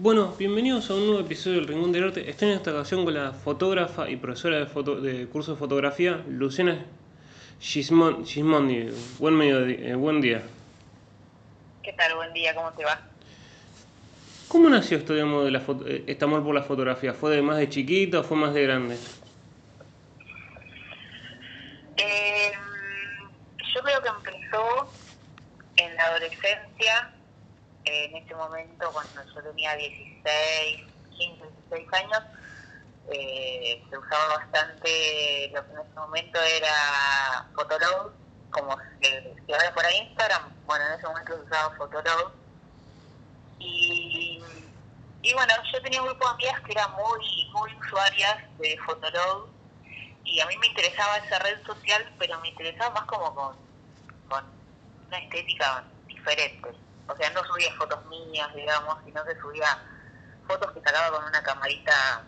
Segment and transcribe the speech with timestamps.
[0.00, 2.30] Bueno, bienvenidos a un nuevo episodio del Rincón del Arte.
[2.30, 6.22] Estoy en esta ocasión con la fotógrafa y profesora de, foto, de curso de fotografía,
[6.28, 6.84] Luciana
[7.60, 8.90] Gismon- Gismondi.
[9.18, 10.42] Buen, mediodía- eh, buen día.
[11.82, 12.14] ¿Qué tal?
[12.14, 13.00] Buen día, ¿cómo te va?
[14.46, 17.12] ¿Cómo nació esto, digamos, de la foto- eh, este amor por la fotografía?
[17.12, 18.96] ¿Fue de más de chiquito o fue más de grande?
[21.96, 22.52] Eh,
[23.74, 24.92] yo creo que empezó
[25.76, 27.10] en la adolescencia,
[27.84, 30.86] en ese momento cuando yo tenía 16,
[31.18, 32.22] 15, 16 años,
[33.10, 38.12] eh, se usaba bastante lo que en ese momento era Fotolog,
[38.50, 42.32] como se, se ahora por ahí Instagram, bueno, en ese momento se usaba Fotolog.
[43.58, 44.42] Y,
[45.22, 49.48] y bueno, yo tenía un grupo de amigas que eran muy, muy usuarias de Fotolog
[50.24, 53.56] y a mí me interesaba esa red social, pero me interesaba más como con
[55.08, 56.68] una estética diferente.
[57.08, 59.66] O sea, no subía fotos mías, digamos, sino que subía
[60.46, 62.22] fotos que sacaba con una camarita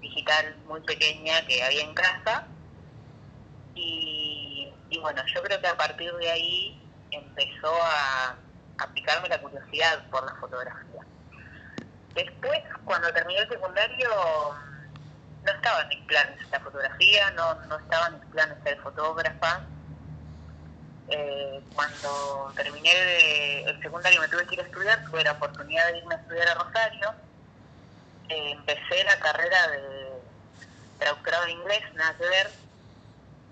[0.00, 2.46] digital muy pequeña que había en casa.
[3.74, 8.36] Y, y bueno, yo creo que a partir de ahí empezó a,
[8.78, 11.02] a picarme la curiosidad por la fotografía.
[12.14, 14.08] Después, cuando terminé el secundario,
[15.44, 19.60] no estaba en mis planes la fotografía, no, no estaba en mis planes ser fotógrafa.
[21.08, 25.98] Eh, cuando terminé el secundario me tuve que ir a estudiar, tuve la oportunidad de
[25.98, 27.14] irme a estudiar a Rosario.
[28.28, 30.22] Eh, empecé la carrera de
[30.98, 32.50] traductorado de inglés, nada que ver.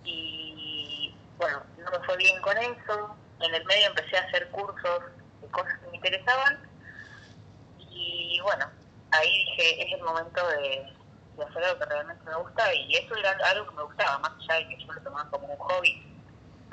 [0.04, 3.16] Y bueno, no me fue bien con eso.
[3.40, 5.02] En el medio empecé a hacer cursos
[5.40, 6.58] de cosas que me interesaban.
[7.78, 8.66] Y bueno,
[9.12, 10.92] ahí dije, es el momento de,
[11.36, 14.32] de hacer algo que realmente me gusta y eso era algo que me gustaba, más
[14.40, 16.13] allá de que yo lo tomaba como un hobby,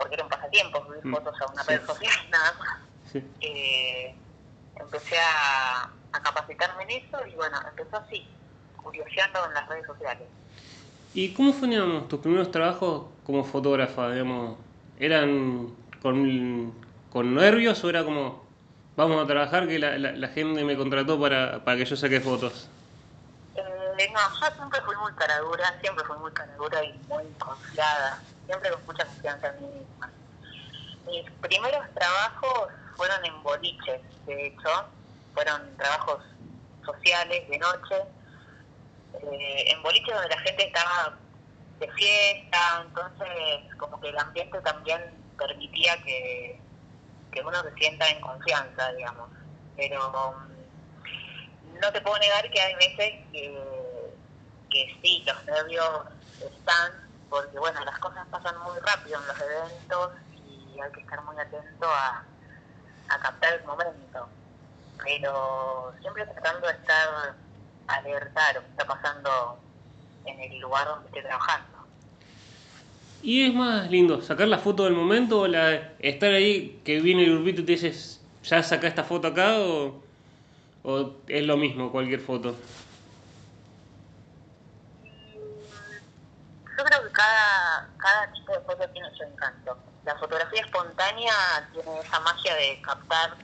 [0.01, 1.69] porque era un pasatiempo, subir Mm, fotos a una sí.
[1.69, 2.77] red social, nada más.
[3.11, 3.23] Sí.
[3.41, 4.15] Eh,
[4.79, 8.25] empecé a, a capacitarme en eso y bueno, empezó así,
[8.77, 10.27] curioseando en las redes sociales.
[11.13, 14.11] ¿Y cómo fueron tus primeros trabajos como fotógrafa?
[14.11, 14.57] Digamos?
[14.99, 16.73] ¿Eran con,
[17.11, 18.45] con nervios o era como,
[18.95, 22.21] vamos a trabajar que la, la, la gente me contrató para, para que yo saque
[22.21, 22.69] fotos?
[23.55, 28.71] Eh, no, yo siempre fui muy caradura, siempre fui muy caradura y muy confiada, siempre
[28.71, 30.11] con mucha confianza en mí misma.
[31.05, 34.85] Mis primeros trabajos fueron en boliches, de hecho,
[35.33, 36.23] fueron trabajos
[36.85, 37.95] sociales de noche,
[39.21, 41.17] eh, en boliches donde la gente estaba
[41.79, 45.01] de fiesta, entonces como que el ambiente también
[45.37, 46.59] permitía que,
[47.31, 49.29] que uno se sienta en confianza, digamos.
[49.75, 54.11] Pero mm, no te puedo negar que hay veces que,
[54.69, 56.01] que sí, los nervios
[56.39, 57.00] están,
[57.31, 60.11] porque bueno, las cosas pasan muy rápido en los eventos
[60.45, 62.25] y hay que estar muy atento a,
[63.07, 64.27] a captar el momento.
[65.01, 67.35] Pero siempre tratando de estar
[67.87, 69.59] alerta a lo que está pasando
[70.25, 71.67] en el lugar donde esté trabajando.
[73.23, 77.23] ¿Y es más lindo sacar la foto del momento o la, estar ahí que viene
[77.23, 80.03] el grupito y te dices, ya saca esta foto acá o,
[80.83, 82.57] o es lo mismo cualquier foto?
[86.81, 89.77] Yo creo que cada, cada tipo de foto tiene su encanto.
[90.03, 91.33] La fotografía espontánea
[91.71, 93.37] tiene esa magia de captar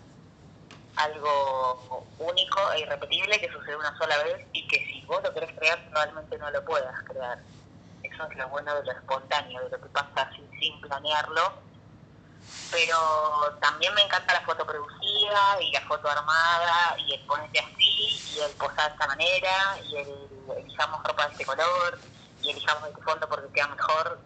[0.95, 5.55] algo único e irrepetible que sucede una sola vez y que si vos lo querés
[5.57, 7.39] crear probablemente no lo puedas crear.
[8.01, 11.53] Eso es lo bueno de lo espontáneo, de lo que pasa así sin planearlo.
[12.71, 18.19] Pero también me encanta la foto producida y la foto armada y el ponerte así
[18.33, 20.27] y el posar de esta manera y el
[20.57, 21.99] elijamos ropa de este color
[22.47, 24.19] y elijamos este fondo porque queda mejor.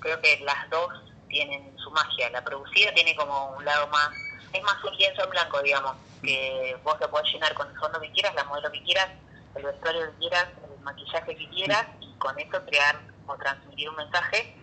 [0.00, 0.88] Creo que las dos
[1.28, 2.30] tienen su magia.
[2.30, 4.10] La producida tiene como un lado más,
[4.52, 8.00] es más un lienzo en blanco, digamos, que vos lo podés llenar con el fondo
[8.00, 9.08] que quieras, la modelo que quieras,
[9.54, 13.96] el vestuario que quieras, el maquillaje que quieras y con eso crear o transmitir un
[13.96, 14.54] mensaje.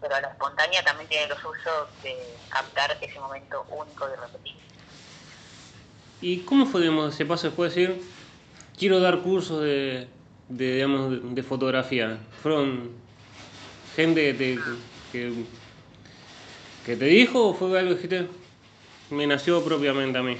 [0.00, 4.62] Pero la espontánea también tiene lo suyo de captar ese momento único y repetible.
[6.20, 8.10] ¿Y cómo fue, digamos, ese paso después de decir,
[8.76, 10.08] quiero dar cursos de,
[10.48, 12.18] de, digamos, de, fotografía?
[12.42, 12.92] ¿Fueron
[13.94, 14.58] gente que te,
[16.84, 18.28] que, te dijo o fue algo que dijiste,
[19.10, 20.36] me nació propiamente a mí?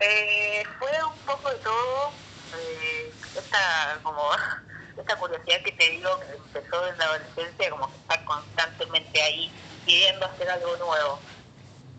[0.00, 2.10] Eh, fue un poco de todo.
[2.56, 4.30] Eh, esta, como,
[4.98, 9.50] esta curiosidad que te digo que empezó en la adolescencia, como que está constantemente ahí
[9.84, 11.18] pidiendo hacer algo nuevo.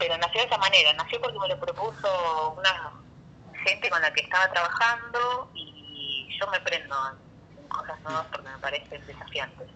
[0.00, 2.90] pero nació de esa manera, nació porque me lo propuso una
[3.64, 6.96] gente con la que estaba trabajando y yo me prendo
[7.60, 9.68] en cosas nuevas porque me parecen desafiantes.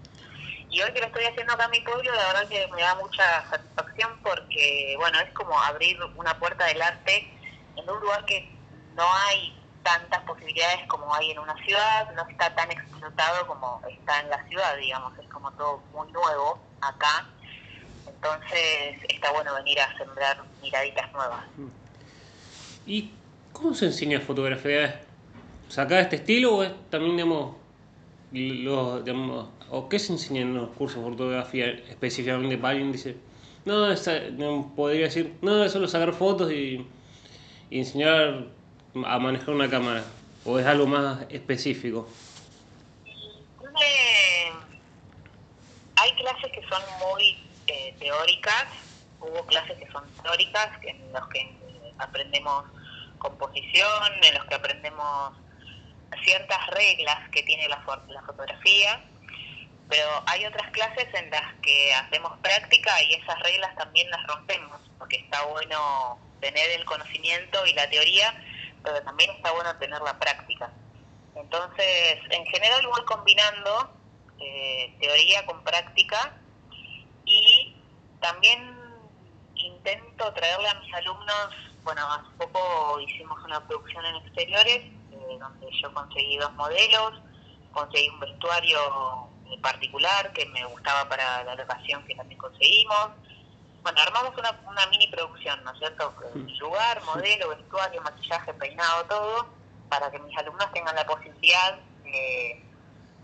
[0.71, 2.95] Y hoy que lo estoy haciendo acá en mi pueblo, la verdad que me da
[2.95, 7.31] mucha satisfacción porque, bueno, es como abrir una puerta del arte
[7.77, 8.51] en un lugar que
[8.95, 14.21] no hay tantas posibilidades como hay en una ciudad, no está tan explotado como está
[14.21, 17.29] en la ciudad, digamos, es como todo muy nuevo acá
[18.25, 21.45] entonces está bueno venir a sembrar miraditas nuevas.
[22.87, 23.11] ¿Y
[23.53, 25.03] cómo se enseña fotografía?
[25.69, 27.57] ¿Sacar este estilo o es también, digamos,
[28.33, 33.17] los, digamos, o qué se enseña en los cursos de fotografía específicamente para alguien dice,
[33.67, 36.87] no, podría decir, no, es solo sacar fotos y,
[37.71, 38.47] enseñar
[39.05, 40.05] a manejar una cámara,
[40.45, 42.09] o es algo más específico?
[46.05, 47.24] hay clases que son muy eh,
[48.05, 48.67] teóricas,
[49.19, 51.57] hubo clases que son teóricas, en los que
[51.99, 52.65] aprendemos
[53.17, 55.33] composición, en los que aprendemos
[56.23, 57.81] ciertas reglas que tiene la,
[58.27, 59.03] fotografía,
[59.89, 64.81] pero hay otras clases en las que hacemos práctica y esas reglas también las rompemos,
[64.99, 68.35] porque está bueno tener el conocimiento y la teoría,
[68.83, 70.71] pero también está bueno tener la práctica.
[71.37, 73.97] Entonces, en general voy combinando
[74.41, 76.35] eh, teoría con práctica
[77.25, 77.75] y
[78.25, 78.75] también
[79.55, 81.49] intento traerle a mis alumnos,
[81.83, 84.79] bueno, hace poco hicimos una producción en exteriores,
[85.13, 87.21] eh, donde yo conseguí dos modelos,
[87.73, 89.29] conseguí un vestuario
[89.61, 93.11] particular que me gustaba para la locación que también conseguimos.
[93.83, 96.15] Bueno, armamos una, una mini producción, ¿no es cierto?
[96.59, 99.47] Lugar, modelo, vestuario, maquillaje, peinado, todo,
[99.91, 102.65] para que mis alumnos tengan la posibilidad de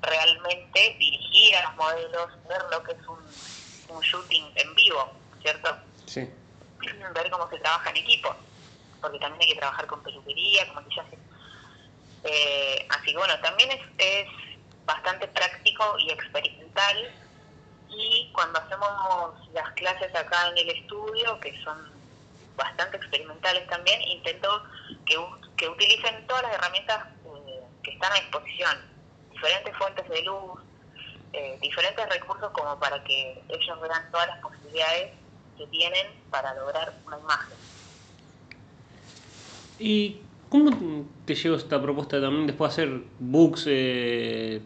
[0.02, 3.59] realmente dirigir a los modelos, ver lo que es un
[3.90, 5.76] un shooting en vivo, ¿cierto?
[6.06, 6.28] Sí.
[7.14, 8.34] Ver cómo se trabaja en equipo,
[9.00, 11.18] porque también hay que trabajar con peluquería, con maquillaje.
[12.24, 14.28] Eh, así que bueno, también es, es
[14.84, 17.14] bastante práctico y experimental.
[17.88, 21.90] Y cuando hacemos las clases acá en el estudio, que son
[22.56, 24.62] bastante experimentales también, intento
[25.06, 25.18] que,
[25.56, 28.78] que utilicen todas las herramientas eh, que están a disposición,
[29.32, 30.60] diferentes fuentes de luz,
[31.32, 35.12] eh, diferentes recursos como para que ellos vean todas las posibilidades
[35.56, 37.56] que tienen para lograr una imagen.
[39.78, 44.60] ¿Y cómo te llegó esta propuesta también después de hacer books eh,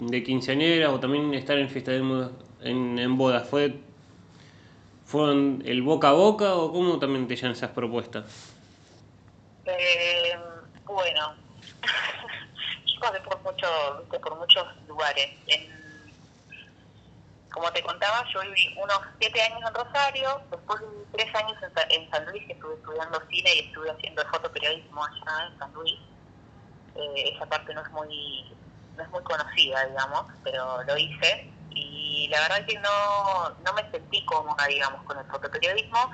[0.00, 2.28] de quinceañera o también estar en fiesta de
[2.62, 3.48] en, en bodas?
[3.48, 3.74] ¿Fue,
[5.04, 8.52] ¿Fueron el boca a boca o cómo también te llegan esas propuestas?
[9.64, 10.36] Eh,
[10.84, 11.34] bueno,
[12.86, 13.66] yo pasé por, mucho,
[14.10, 15.28] por muchos lugares.
[15.46, 15.81] En
[17.52, 21.56] como te contaba, yo viví unos siete años en Rosario, después viví tres años
[21.90, 25.98] en, San Luis, que estuve estudiando cine y estuve haciendo fotoperiodismo allá en San Luis.
[26.96, 28.56] Eh, esa parte no es muy
[28.96, 33.72] no es muy conocida, digamos, pero lo hice y la verdad es que no, no
[33.72, 36.10] me sentí cómoda, digamos, con el fotoperiodismo.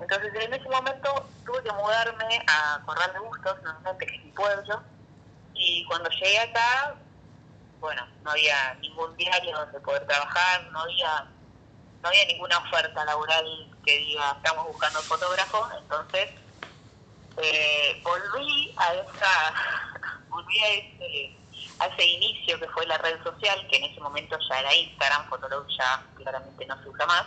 [0.00, 4.32] Entonces en ese momento tuve que mudarme a Corral de Bustos, normalmente que es mi
[4.32, 4.82] pueblo,
[5.54, 6.96] y cuando llegué acá
[8.32, 11.28] había ningún diario donde poder trabajar, no había
[12.02, 13.46] no había ninguna oferta laboral
[13.84, 16.30] que diga estamos buscando fotógrafos, entonces
[17.36, 19.54] eh, volví a esa
[20.28, 21.40] volví a ese,
[21.78, 25.28] a ese inicio que fue la red social, que en ese momento ya era Instagram,
[25.28, 27.24] Fotolog ya claramente no se usa más,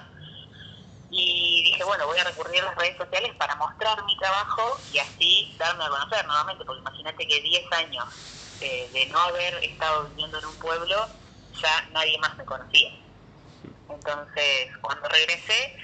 [1.09, 4.99] Y dije, bueno, voy a recurrir a las redes sociales para mostrar mi trabajo y
[4.99, 8.05] así darme a conocer nuevamente, porque imagínate que 10 años
[8.59, 11.09] de no haber estado viviendo en un pueblo,
[11.61, 12.89] ya nadie más me conocía.
[13.89, 15.77] Entonces, cuando regresé,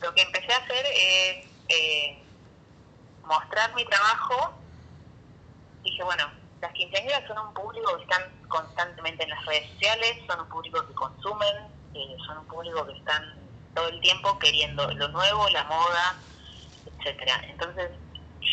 [0.00, 1.36] lo que empecé a hacer es
[1.68, 2.22] eh,
[3.24, 4.62] mostrar mi trabajo.
[5.82, 6.24] Dije, bueno,
[6.60, 10.86] las quinceañeras son un público que están constantemente en las redes sociales, son un público
[10.86, 11.56] que consumen,
[11.94, 13.22] eh, son un público que están
[13.74, 16.24] todo el tiempo queriendo lo nuevo, la moda,
[16.86, 17.40] etcétera.
[17.48, 17.90] Entonces,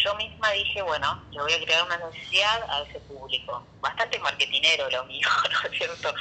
[0.03, 3.65] yo misma dije, bueno, yo voy a crear una necesidad a ese público.
[3.81, 6.13] Bastante marketinero lo mío, ¿no es cierto?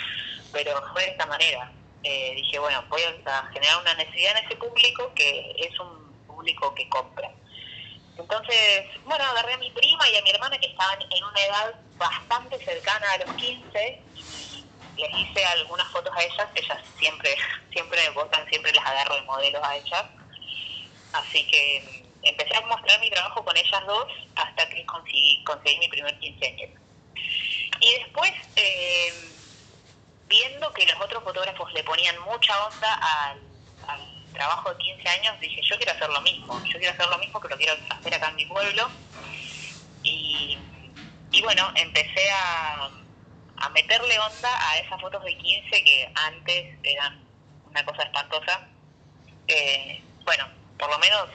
[0.52, 1.72] Pero fue de esta manera.
[2.02, 6.74] Eh, dije, bueno, voy a generar una necesidad en ese público que es un público
[6.74, 7.30] que compra.
[8.16, 11.74] Entonces, bueno, agarré a mi prima y a mi hermana que estaban en una edad
[11.96, 16.48] bastante cercana a los 15 y les hice algunas fotos a ellas.
[16.54, 17.36] Ellas siempre,
[17.72, 20.04] siempre me votan, siempre las agarro de modelos a ellas.
[21.12, 24.06] Así que empecé a mostrar mi trabajo con ellas dos
[24.36, 25.44] hasta que conseguí,
[25.78, 26.80] mi primer quinceañero.
[27.80, 29.12] Y después, eh,
[30.26, 33.40] viendo que los otros fotógrafos le ponían mucha onda al,
[34.32, 37.40] trabajo de 15 años, dije, yo quiero hacer lo mismo, yo quiero hacer lo mismo
[37.40, 38.88] que lo quiero hacer acá en mi pueblo.
[40.04, 40.56] Y,
[41.42, 42.90] bueno, empecé a,
[43.56, 47.20] a meterle onda a esas fotos de 15 que antes eran
[47.64, 48.68] una cosa espantosa.
[49.48, 50.46] Eh, bueno,
[50.78, 51.28] por lo menos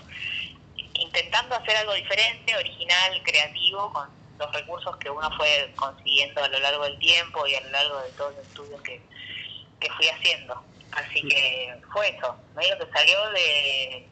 [1.13, 6.59] intentando hacer algo diferente, original, creativo, con los recursos que uno fue consiguiendo a lo
[6.59, 9.01] largo del tiempo y a lo largo de todos los estudios que,
[9.97, 10.63] fui haciendo.
[10.91, 14.09] Así que fue eso, medio que salió de,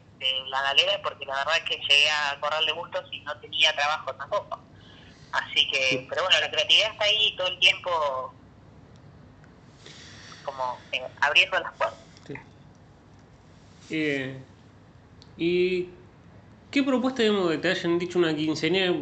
[0.48, 4.14] la galera porque la verdad es que llegué a correrle gustos y no tenía trabajo
[4.14, 4.60] tampoco.
[5.32, 8.34] Así que, pero bueno, la creatividad está ahí todo el tiempo
[10.44, 11.98] como eh, abriendo las puertas.
[13.90, 14.40] Eh,
[15.36, 15.88] y
[16.72, 18.94] ¿Qué propuesta, digamos, que te hayan dicho una quinceañera,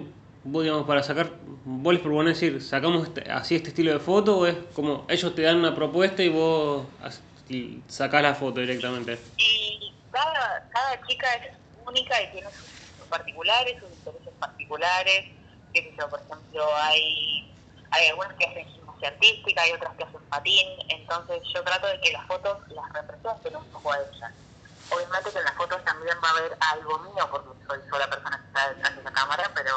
[0.42, 1.30] vos, digamos, para sacar,
[1.64, 5.32] vos les proponés decir, sacamos este, así este estilo de foto, o es como ellos
[5.36, 6.84] te dan una propuesta y vos
[7.86, 9.20] sacás la foto directamente?
[9.36, 11.52] Y cada, cada chica es
[11.86, 15.26] única y tiene sus, particulares, sus intereses particulares,
[15.72, 17.54] qué sé yo, por ejemplo, hay,
[17.92, 22.00] hay algunas que hacen gimnasia artística, hay otras que hacen patín, entonces yo trato de
[22.00, 24.32] que las fotos las representen un poco a ellas
[24.90, 28.38] Obviamente que en las fotos también va a haber algo mío, porque soy sola persona
[28.38, 29.76] que está detrás de la cámara, pero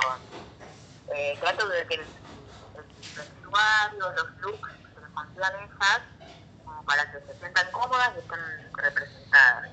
[1.13, 2.07] eh, trato de que el,
[3.15, 6.01] vestuario, los looks se les consigan esas,
[6.65, 9.69] como para que se sientan cómodas y estén representadas.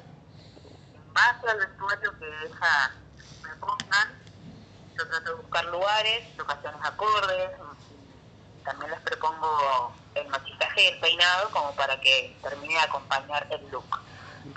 [0.92, 2.90] En base al vestuario que ellas
[3.42, 4.22] me pongan,
[4.98, 7.50] yo trato de buscar lugares, locaciones acordes,
[8.64, 14.09] también les propongo el maquillaje el peinado como para que termine de acompañar el look.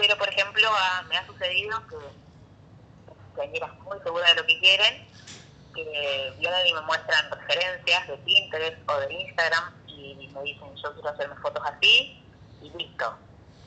[0.03, 0.69] Pero, por ejemplo,
[1.07, 5.07] me ha sucedido que señoras muy seguras de lo que quieren,
[5.74, 10.93] que vienen y me muestran referencias de Pinterest o de Instagram y me dicen yo
[10.93, 12.22] quiero hacerme fotos así
[12.62, 13.17] y listo.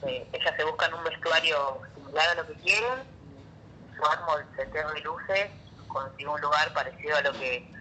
[0.06, 4.44] Eh, ellas se buscan un vestuario similar a lo que quieren y yo armo el
[4.56, 5.50] seteo de luces,
[5.88, 7.72] consigo un lugar parecido a lo que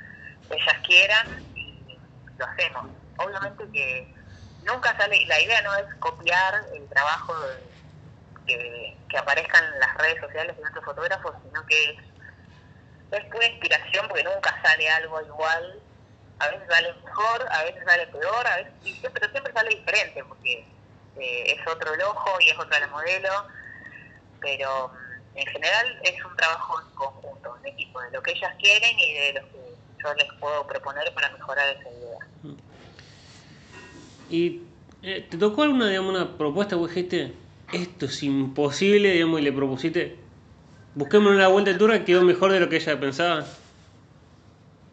[0.50, 2.00] ellas quieran y
[2.38, 2.86] lo hacemos.
[3.18, 4.16] Obviamente que
[4.62, 7.75] nunca sale, la idea no es copiar el trabajo de
[8.46, 11.98] que, aparezcan las redes sociales de otros fotógrafos, sino que
[13.12, 15.80] es, pura inspiración porque nunca sale algo igual.
[16.40, 18.74] A veces sale mejor, a veces sale peor, a veces,
[19.14, 20.66] pero siempre sale diferente porque
[21.18, 23.30] eh, es otro el ojo y es otra la modelo.
[24.42, 28.54] Pero mm, en general es un trabajo en conjunto, en equipo, de lo que ellas
[28.60, 32.20] quieren y de lo que yo les puedo proponer para mejorar esa idea.
[34.30, 34.64] ¿Y
[35.04, 37.34] eh, te tocó alguna, digamos, una propuesta, vos dijiste,
[37.72, 40.20] esto es imposible, digamos, y le propusiste,
[40.94, 43.46] busquemos una vuelta de turra, quedó mejor de lo que ella pensaba.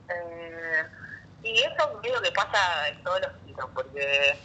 [0.08, 0.84] Eh,
[1.42, 4.38] y eso es lo que pasa en todos los sitios, porque,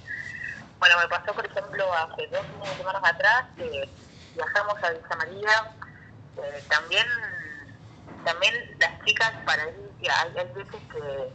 [0.79, 2.45] bueno, me pasó, por ejemplo, hace dos
[2.77, 3.89] semanas atrás, que
[4.35, 5.75] viajamos a Villa María,
[6.37, 7.07] eh, también,
[8.23, 11.33] también las chicas para ir, hay, hay veces que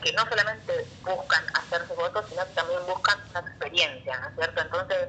[0.00, 0.72] que no solamente
[1.02, 4.62] buscan hacerse fotos, sino que también buscan una experiencia, ¿no es cierto?
[4.62, 5.08] Entonces,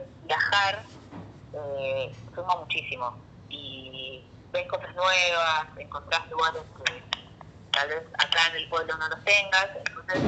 [2.03, 3.17] eh, suma muchísimo.
[3.50, 7.03] Y ves cosas nuevas, encontrás lugares que
[7.72, 10.22] tal vez acá en el pueblo no los tengas, entonces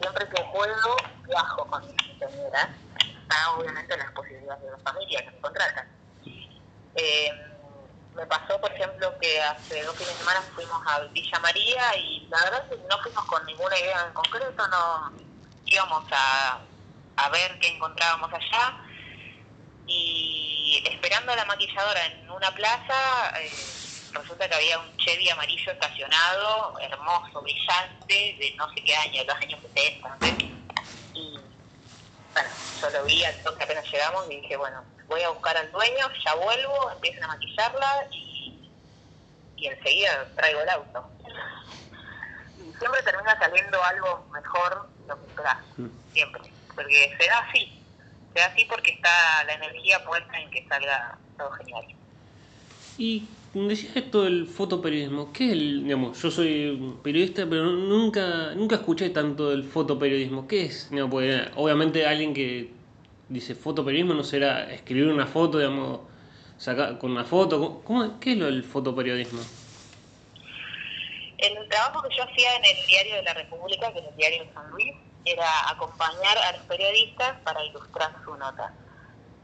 [0.00, 0.96] siempre que puedo
[1.26, 5.88] viajo con mis compañeras, está obviamente las posibilidades de las familias que me contratan.
[6.94, 7.30] Eh,
[8.14, 12.26] me pasó, por ejemplo, que hace dos fines de semana fuimos a Villa María y
[12.28, 15.12] la verdad es que no fuimos con ninguna idea en concreto, no
[15.66, 18.84] íbamos a ver qué encontrábamos allá.
[19.86, 23.50] Y y esperando a la maquilladora en una plaza, eh,
[24.12, 29.24] resulta que había un Chevy amarillo estacionado, hermoso, brillante, de no sé qué año, de
[29.24, 30.18] los años 70.
[31.14, 31.40] Y
[32.34, 32.50] bueno,
[32.82, 36.06] yo lo vi al toque apenas llegamos y dije, bueno, voy a buscar al dueño,
[36.22, 38.70] ya vuelvo, empiezan a maquillarla y,
[39.56, 41.10] y enseguida traigo el auto.
[42.58, 45.56] Y siempre termina saliendo algo mejor lo que esperás,
[46.12, 46.42] siempre.
[46.74, 47.77] Porque se da así,
[48.38, 51.84] se da así porque está la energía puesta en que salga todo genial.
[52.96, 58.76] Y decías esto del fotoperiodismo, ¿qué es el, digamos, yo soy periodista, pero nunca, nunca
[58.76, 60.88] escuché tanto del fotoperiodismo, ¿qué es?
[60.90, 62.70] Digamos, porque obviamente alguien que
[63.28, 66.00] dice fotoperiodismo no será escribir una foto, digamos,
[66.58, 69.40] sacar con una foto, ¿cómo, ¿qué es lo del fotoperiodismo?
[71.38, 74.44] El trabajo que yo hacía en el diario de la República, que es el diario
[74.44, 74.94] de San Luis,
[75.32, 78.72] era acompañar a los periodistas para ilustrar su nota.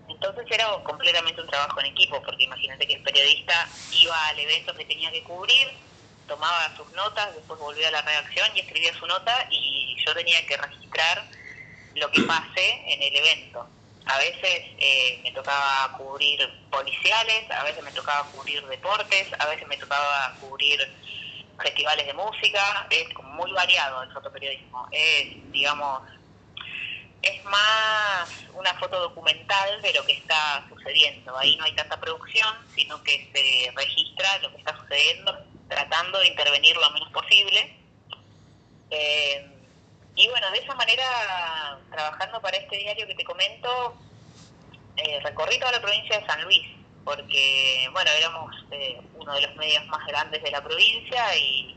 [0.09, 4.75] Entonces era completamente un trabajo en equipo, porque imagínate que el periodista iba al evento
[4.75, 5.69] que tenía que cubrir,
[6.27, 10.45] tomaba sus notas, después volvía a la redacción y escribía su nota y yo tenía
[10.47, 11.25] que registrar
[11.95, 13.67] lo que pase en el evento.
[14.07, 19.67] A veces eh, me tocaba cubrir policiales, a veces me tocaba cubrir deportes, a veces
[19.67, 20.79] me tocaba cubrir
[21.59, 24.89] festivales de música, es muy variado el fotoperiodismo.
[24.91, 26.03] Es, digamos,
[27.23, 31.37] es más una foto documental de lo que está sucediendo.
[31.37, 35.37] Ahí no hay tanta producción, sino que se registra lo que está sucediendo,
[35.69, 37.77] tratando de intervenir lo menos posible.
[38.91, 39.47] Eh,
[40.17, 43.97] y bueno, de esa manera, trabajando para este diario que te comento,
[44.97, 46.65] eh, recorrí toda la provincia de San Luis,
[47.05, 51.77] porque, bueno, éramos eh, uno de los medios más grandes de la provincia y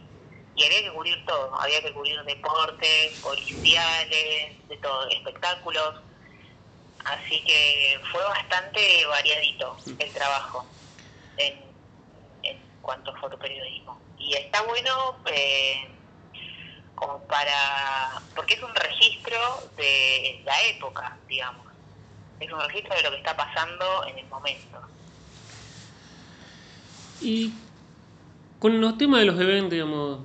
[0.66, 6.02] había que cubrir todo, había que cubrir deportes, policiales, de todo, espectáculos.
[7.06, 10.66] Así que fue bastante variadito el trabajo
[11.38, 11.78] en,
[12.44, 14.02] en cuanto a fotoperiodismo.
[14.18, 15.88] Y está bueno eh,
[16.96, 21.68] como para, porque es un registro de la época, digamos.
[22.40, 24.97] Es un registro de lo que está pasando en el momento.
[27.22, 27.52] Y
[28.60, 30.20] con los temas de los eventos, digamos,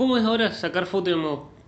[0.00, 1.14] ¿Cómo es ahora sacar fotos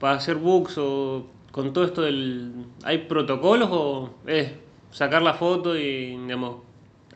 [0.00, 2.64] para hacer books o con todo esto del...
[2.82, 4.52] ¿Hay protocolos o es
[4.90, 6.62] sacar la foto y, digamos,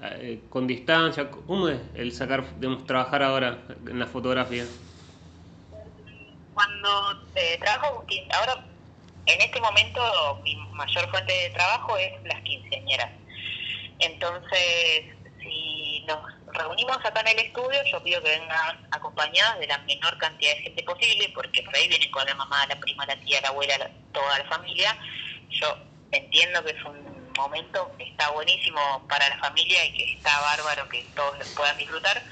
[0.02, 1.30] eh, con distancia?
[1.30, 2.44] ¿Cómo es el sacar,
[2.86, 4.66] trabajar ahora en la fotografía?
[6.52, 8.04] Cuando eh, trabajo,
[8.38, 8.66] ahora
[9.24, 10.02] en este momento
[10.44, 13.10] mi mayor fuente de trabajo es las quinceañeras.
[14.00, 16.18] Entonces, si nos
[16.56, 20.62] reunimos acá en el estudio, yo pido que vengan acompañadas de la menor cantidad de
[20.62, 23.90] gente posible, porque por ahí vienen con la mamá, la prima, la tía, la abuela,
[24.12, 24.96] toda la familia.
[25.50, 25.76] Yo
[26.12, 30.88] entiendo que es un momento que está buenísimo para la familia y que está bárbaro
[30.88, 32.22] que todos puedan disfrutar,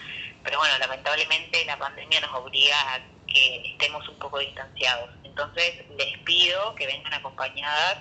[0.42, 5.10] pero bueno, lamentablemente la pandemia nos obliga a que estemos un poco distanciados.
[5.24, 7.98] Entonces les pido que vengan acompañadas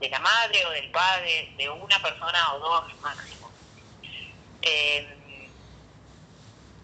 [0.00, 3.50] de la madre o del padre, de una persona o dos máximo.
[4.62, 5.17] Eh,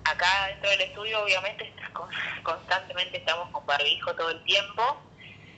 [0.04, 1.72] acá dentro del estudio obviamente
[2.42, 5.02] constantemente estamos con barbijo todo el tiempo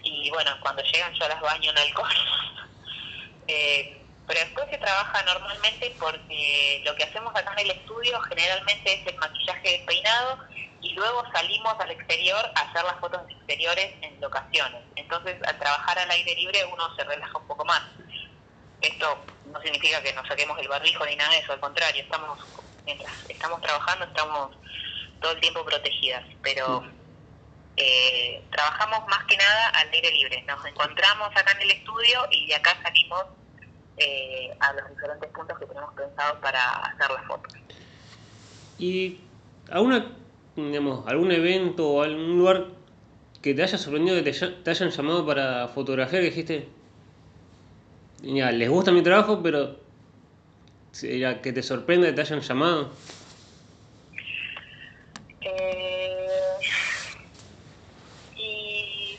[0.02, 2.09] y bueno, cuando llegan yo las baño en alcohol.
[3.48, 8.94] eh, pero después se trabaja normalmente porque lo que hacemos acá en el estudio generalmente
[8.94, 10.38] es el maquillaje despeinado
[10.80, 14.82] y luego salimos al exterior a hacer las fotos exteriores en locaciones.
[14.96, 17.82] Entonces al trabajar al aire libre uno se relaja un poco más.
[18.80, 22.38] Esto no significa que nos saquemos el barbijo ni nada de eso, al contrario, estamos
[22.87, 24.57] mientras estamos trabajando estamos
[25.20, 26.85] todo el tiempo protegidas, pero
[27.77, 30.42] eh, trabajamos más que nada al aire libre.
[30.46, 33.25] Nos encontramos acá en el estudio y de acá salimos
[33.99, 37.53] eh, a los diferentes puntos que tenemos pensados para hacer las fotos.
[38.79, 39.18] ¿Y
[39.70, 40.12] alguna,
[40.55, 42.66] digamos, algún evento o algún lugar
[43.42, 46.68] que te haya sorprendido que te, hayan llamado para fotografiar que dijiste,
[48.22, 49.77] ya, les gusta mi trabajo, pero
[51.00, 52.92] que te sorprende que te hayan llamado.
[55.42, 56.56] Eh,
[58.37, 59.18] y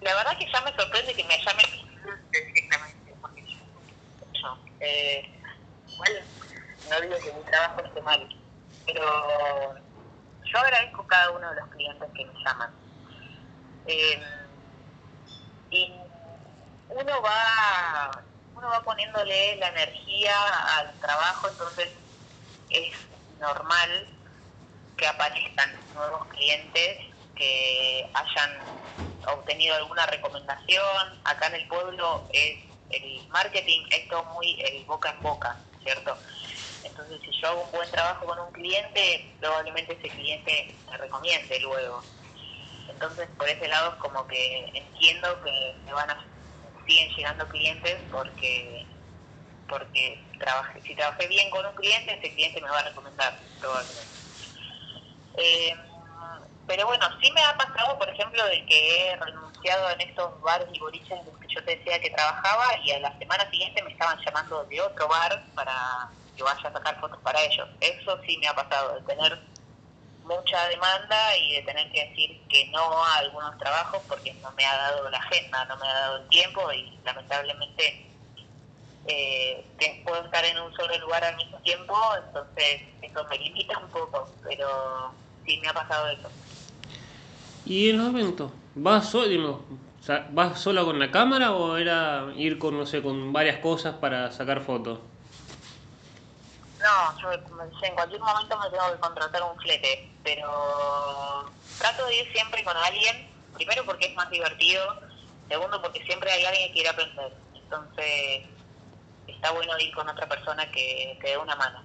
[0.00, 1.66] la verdad que ya me sorprende que me llamen
[2.32, 3.44] directamente, porque
[4.40, 5.22] yo, eh,
[5.92, 6.28] igual
[6.90, 8.28] no digo que mi trabajo esté mal,
[8.86, 9.74] pero
[10.52, 12.70] yo agradezco cada uno de los clientes que me llaman.
[13.86, 14.22] Eh,
[15.70, 15.92] y
[16.90, 20.34] uno va uno va poniéndole la energía
[20.78, 21.88] al trabajo, entonces
[22.68, 22.92] es
[23.38, 24.08] normal
[24.96, 26.98] que aparezcan nuevos clientes
[27.34, 28.50] que hayan
[29.28, 31.20] obtenido alguna recomendación.
[31.24, 36.16] Acá en el pueblo es el marketing es todo muy el boca en boca, ¿cierto?
[36.82, 41.60] Entonces, si yo hago un buen trabajo con un cliente, probablemente ese cliente me recomiende
[41.60, 42.04] luego.
[42.88, 46.31] Entonces, por ese lado, como que entiendo que me van a
[46.86, 48.86] siguen llegando clientes porque
[49.68, 54.12] porque trabajé, si trabajé bien con un cliente, ese cliente me va a recomendar probablemente.
[55.38, 55.74] Eh,
[56.66, 60.68] pero bueno, sí me ha pasado, por ejemplo, de que he renunciado en estos bares
[60.72, 63.82] y boliches en los que yo te decía que trabajaba y a la semana siguiente
[63.82, 65.74] me estaban llamando de otro bar para
[66.36, 67.68] que vaya a sacar fotos para ellos.
[67.80, 69.51] Eso sí me ha pasado, de tener
[70.36, 74.64] mucha demanda y de tener que decir que no a algunos trabajos porque no me
[74.64, 78.06] ha dado la agenda, no me ha dado el tiempo y lamentablemente
[79.06, 79.64] eh,
[80.04, 84.28] puedo estar en un solo lugar al mismo tiempo, entonces eso me limita un poco,
[84.42, 85.12] pero
[85.44, 86.28] sí me ha pasado eso.
[87.64, 88.52] ¿Y en los eventos?
[88.74, 89.64] ¿Vas, solo,
[90.30, 94.30] ¿Vas sola con la cámara o era ir con, no sé, con varias cosas para
[94.32, 94.98] sacar fotos?
[96.82, 102.32] No, yo en cualquier momento me tengo que contratar un flete, pero trato de ir
[102.32, 105.00] siempre con alguien, primero porque es más divertido,
[105.48, 108.42] segundo porque siempre hay alguien que quiere aprender, entonces
[109.28, 111.82] está bueno ir con otra persona que te dé una mano.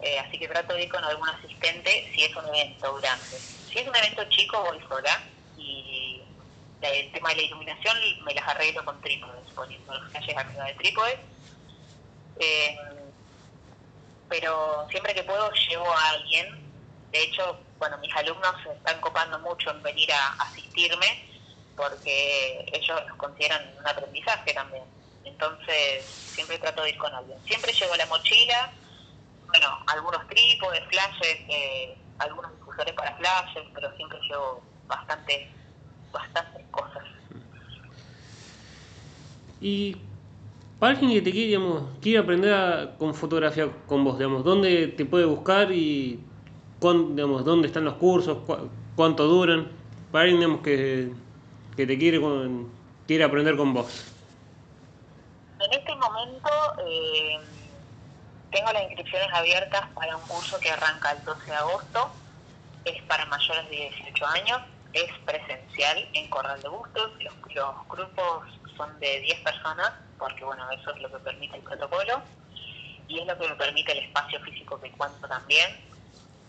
[0.00, 3.38] Eh, así que trato de ir con algún asistente si es un evento grande.
[3.70, 5.22] Si es un evento chico, voy sola
[5.56, 6.20] y
[6.80, 10.74] el tema de la iluminación me las arreglo con trípodes, poniendo los calles arriba de
[10.74, 11.18] trípodes.
[12.40, 12.76] Eh,
[14.32, 16.46] pero siempre que puedo llevo a alguien.
[17.10, 21.06] De hecho, bueno, mis alumnos se están copando mucho en venir a asistirme
[21.76, 24.84] porque ellos consideran un aprendizaje también.
[25.24, 27.38] Entonces, siempre trato de ir con alguien.
[27.46, 28.72] Siempre llevo la mochila,
[29.48, 35.52] bueno, algunos trípodes, flashes, eh, algunos difusores para flashes, pero siempre llevo bastante,
[36.10, 37.04] bastantes cosas.
[39.60, 40.11] Y
[40.82, 41.62] para alguien que te quiere,
[42.00, 46.18] quiere aprender con fotografía con vos, digamos, ¿dónde te puede buscar y
[46.80, 48.38] digamos, dónde están los cursos,
[48.96, 49.70] cuánto duran?
[50.10, 51.12] Para alguien digamos, que,
[51.76, 52.20] que te quiere,
[53.06, 54.12] quiere aprender con vos.
[55.60, 56.50] En este momento
[56.84, 57.38] eh,
[58.50, 62.10] tengo las inscripciones abiertas para un curso que arranca el 12 de agosto,
[62.86, 64.60] es para mayores de 18 años,
[64.94, 69.92] es presencial en Corral de Bustos, los, los grupos son de 10 personas
[70.22, 72.22] porque bueno, eso es lo que permite el protocolo
[73.08, 75.68] y es lo que me permite el espacio físico que cuento también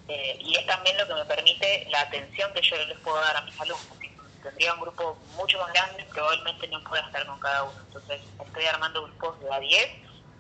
[0.08, 3.36] eh, y es también lo que me permite la atención que yo les puedo dar
[3.38, 3.98] a mis alumnos.
[4.00, 7.80] Si tendría un grupo mucho más grande, probablemente no pueda estar con cada uno.
[7.88, 9.90] Entonces estoy armando grupos de a 10,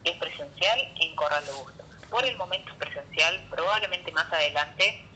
[0.03, 1.83] es presencial en Corral de Gusto.
[2.11, 5.07] Por el momento es presencial, probablemente más adelante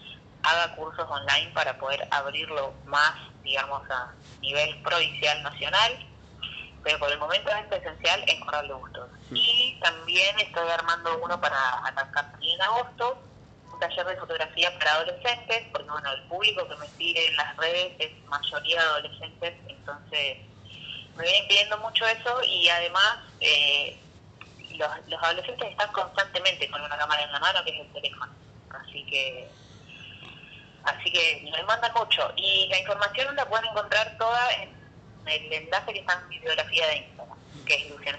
[0.42, 6.08] haga cursos online para poder abrirlo más, digamos, a nivel provincial, nacional
[6.88, 9.10] pero por el momento es presencial en Corral de Bustos.
[9.30, 9.36] Mm.
[9.36, 13.22] Y también estoy armando uno para arrancar en agosto,
[13.74, 17.58] un taller de fotografía para adolescentes, porque bueno, el público que me sigue en las
[17.58, 20.38] redes es mayoría adolescentes, entonces
[21.18, 24.00] me vienen pidiendo mucho eso y además eh,
[24.78, 28.32] los, los adolescentes están constantemente con una cámara en la mano que es el teléfono,
[28.70, 29.50] así que
[30.86, 34.77] así que me mandan mucho y la información la pueden encontrar toda en
[35.30, 38.18] el enlace que está en mi biografía de Instagram, que es Luciana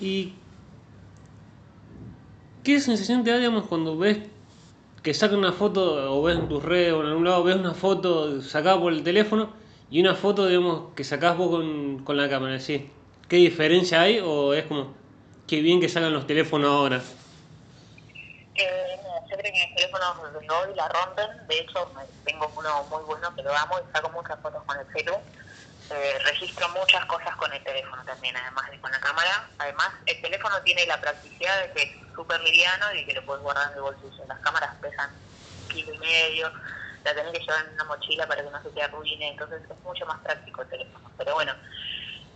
[0.00, 0.32] ¿Y
[2.62, 4.18] qué sensación te da, digamos, cuando ves
[5.02, 7.74] que sacan una foto o ves en tus redes o en algún lado ves una
[7.74, 9.52] foto sacada por el teléfono
[9.90, 12.58] y una foto, digamos, que sacás vos con, con la cámara?
[12.58, 12.88] ¿sí?
[13.28, 14.94] ¿Qué diferencia hay o es como,
[15.46, 17.02] qué bien que sacan los teléfonos ahora?
[19.54, 21.46] Mis teléfonos de hoy la rompen.
[21.46, 21.88] De hecho,
[22.24, 25.14] tengo uno muy bueno que lo amo y saco muchas fotos con el celu.
[25.90, 29.48] Eh, registro muchas cosas con el teléfono también, además de con la cámara.
[29.58, 33.44] Además, el teléfono tiene la practicidad de que es súper liviano y que lo puedes
[33.44, 34.24] guardar en el bolsillo.
[34.26, 35.08] Las cámaras pesan
[35.68, 36.50] kilo y medio,
[37.04, 39.78] la tenés que llevar en una mochila para que no se te arruine, entonces es
[39.84, 41.10] mucho más práctico el teléfono.
[41.16, 41.54] Pero bueno,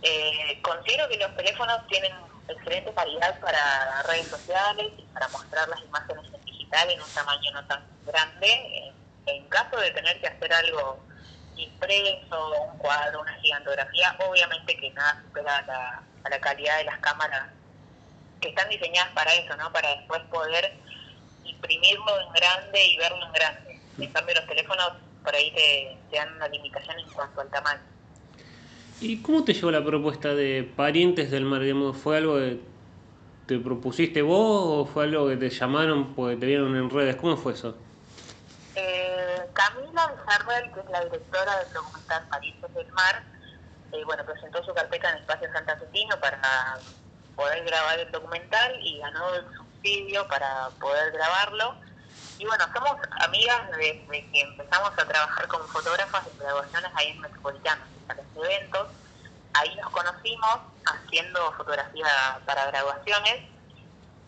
[0.03, 2.13] eh, considero que los teléfonos tienen
[2.47, 6.38] excelente calidad para redes sociales y para mostrar las imágenes en
[6.71, 8.93] en un tamaño no tan grande.
[9.25, 10.99] En, caso de tener que hacer algo
[11.55, 16.99] impreso, un cuadro, una gigantografía, obviamente que nada supera la, a la calidad de las
[16.99, 17.49] cámaras
[18.41, 19.71] que están diseñadas para eso, ¿no?
[19.71, 20.73] Para después poder
[21.43, 23.79] imprimirlo en grande y verlo en grande.
[23.97, 24.91] En cambio, los teléfonos
[25.23, 27.81] por ahí te, dan una limitación en cuanto al tamaño.
[29.01, 31.61] ¿Y cómo te llegó la propuesta de Parientes del Mar?
[31.93, 32.59] ¿Fue algo que
[33.49, 37.15] te propusiste vos o fue algo que te llamaron porque te vieron en redes?
[37.15, 37.75] ¿Cómo fue eso?
[38.75, 43.23] Eh, Camila Villarreal, que es la directora del documental Parientes del Mar,
[43.91, 46.77] eh, bueno, presentó su carpeta en el Espacio Santa Cetino para
[47.35, 51.73] poder grabar el documental y ganó el subsidio para poder grabarlo.
[52.37, 57.21] Y bueno, somos amigas desde que empezamos a trabajar como fotógrafas en grabaciones ahí en
[57.21, 58.87] Metropolitano, en los eventos.
[59.53, 63.47] Ahí nos conocimos haciendo fotografía para graduaciones.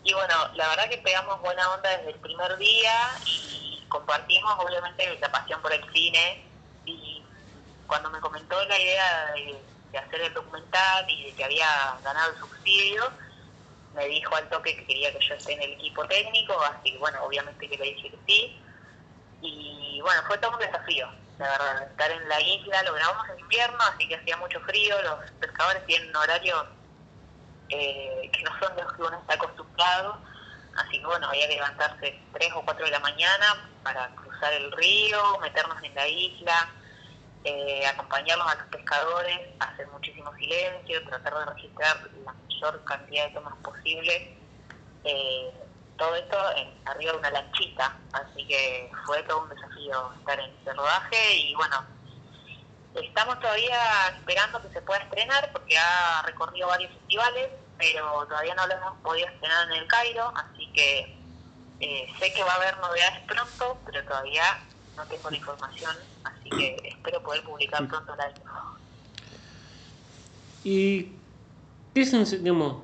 [0.03, 2.93] Y bueno, la verdad que pegamos buena onda desde el primer día
[3.25, 6.43] y compartimos obviamente la pasión por el cine.
[6.85, 7.23] Y
[7.85, 12.39] cuando me comentó la idea de, hacer el documental y de que había ganado el
[12.39, 13.11] subsidio,
[13.93, 16.97] me dijo al toque que quería que yo esté en el equipo técnico, así que
[16.97, 18.61] bueno, obviamente que le dije que sí.
[19.41, 21.09] Y bueno, fue todo un desafío,
[21.41, 25.01] la verdad, estar en la isla, lo grabamos en invierno, así que hacía mucho frío,
[25.01, 26.65] los pescadores tienen horarios
[27.69, 30.21] eh, que no son los que uno está acostumbrado,
[30.77, 34.71] así que bueno, había que levantarse 3 o 4 de la mañana para cruzar el
[34.73, 36.69] río, meternos en la isla,
[37.43, 43.33] eh, acompañarlos a los pescadores, hacer muchísimo silencio, tratar de registrar la mayor cantidad de
[43.33, 44.37] tomas posible.
[45.05, 45.51] Eh,
[45.97, 50.51] todo esto en, arriba de una lanchita, así que fue todo un desafío estar en
[50.61, 51.85] ese rodaje y bueno,
[52.95, 53.77] estamos todavía
[54.17, 58.97] esperando que se pueda estrenar porque ha recorrido varios festivales, pero todavía no lo hemos
[58.99, 61.17] podido estrenar en el Cairo, así que
[61.79, 64.43] eh, sé que va a haber novedades pronto, pero todavía
[64.95, 68.31] no tengo la información, así que espero poder publicar pronto la
[70.63, 71.03] ¿Y
[71.93, 72.83] qué, digamos,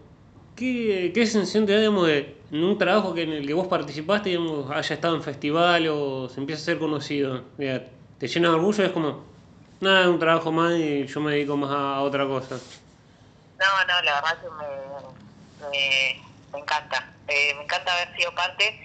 [0.58, 4.30] qué, qué sensación te da de en un trabajo que en el que vos participaste
[4.30, 7.44] digamos, haya estado en festival o se empieza a ser conocido?
[7.58, 8.84] ¿Te llena de orgullo?
[8.84, 9.24] Es como,
[9.80, 12.56] nada, es un trabajo más y yo me dedico más a, otra cosa.
[13.60, 15.70] No, no, la verdad que me,
[16.52, 17.14] me, encanta.
[17.28, 18.80] Eh, me encanta haber sido parte,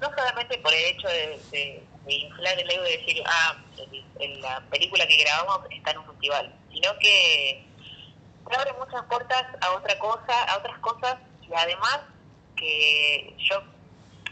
[0.00, 3.56] no solamente por el hecho de inflar el ego y decir, ah,
[4.40, 7.65] la película que grabamos está en un festival, sino que
[8.54, 12.00] abre muchas puertas a otra cosa, a otras cosas y además
[12.56, 13.62] que yo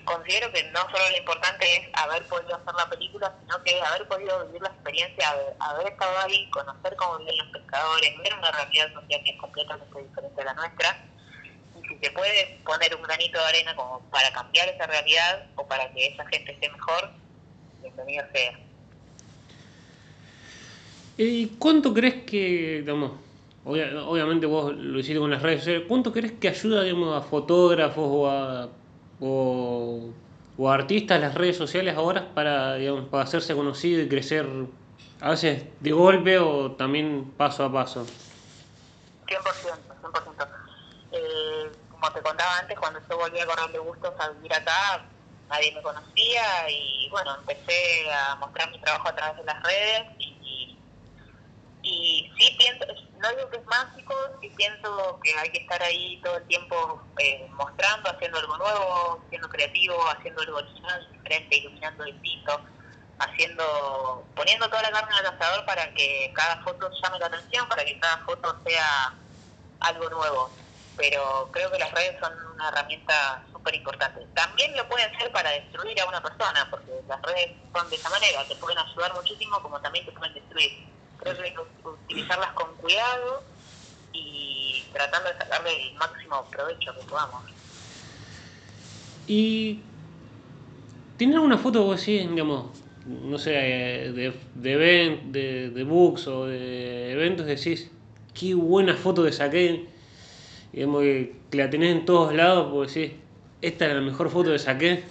[0.04, 4.06] considero que no solo lo importante es haber podido hacer la película, sino que haber
[4.06, 8.92] podido vivir la experiencia, haber, estado ahí, conocer cómo viven los pescadores, ver una realidad
[8.92, 11.04] social que es completamente diferente a la nuestra,
[11.76, 15.66] y si se puede poner un granito de arena como para cambiar esa realidad o
[15.66, 17.10] para que esa gente esté mejor,
[17.80, 18.58] bienvenido sea.
[21.16, 23.23] ¿Y cuánto crees que, digamos,
[23.64, 28.04] obviamente vos lo hiciste con las redes sociales, cuánto crees que ayuda, digamos, a fotógrafos
[28.06, 28.68] o a,
[29.20, 30.12] o,
[30.70, 34.46] artistas las redes sociales ahora para, digamos, para hacerse conocido y crecer
[35.20, 38.06] a veces de golpe o también paso a paso?
[39.26, 39.36] 100%,
[40.02, 40.48] 100%.
[41.12, 45.04] Eh, como te contaba antes, cuando yo volví a correr de gustos a vivir acá,
[45.48, 50.02] nadie me conocía y bueno, empecé a mostrar mi trabajo a través de las redes
[50.18, 50.76] y,
[51.82, 52.84] y, sí pienso,
[53.24, 57.02] no digo que es mágico, sí pienso que hay que estar ahí todo el tiempo
[57.18, 62.60] eh, mostrando, haciendo algo nuevo, siendo creativo, haciendo algo original, diferente, iluminando distinto,
[63.18, 67.84] haciendo, poniendo toda la carne al asador para que cada foto llame la atención, para
[67.84, 69.18] que cada foto sea
[69.80, 70.64] algo nuevo
[70.96, 74.20] pero creo que las redes son una herramienta súper importante.
[74.34, 78.08] También lo pueden ser para destruir a una persona, porque las redes son de esa
[78.10, 80.70] manera, te pueden ayudar muchísimo como también te pueden destruir.
[81.84, 83.42] Utilizarlas con cuidado
[84.12, 87.42] y tratando de sacarle el máximo provecho que podamos.
[89.26, 89.80] ¿Y
[91.16, 97.12] tiene alguna foto vos así, digamos, no sé, de, de, de, de books o de
[97.12, 97.90] eventos, decís,
[98.34, 99.88] qué buena foto que saqué?
[100.74, 103.20] digamos que, la tenés en todos lados, porque sí,
[103.62, 105.04] esta es la mejor foto que saqué.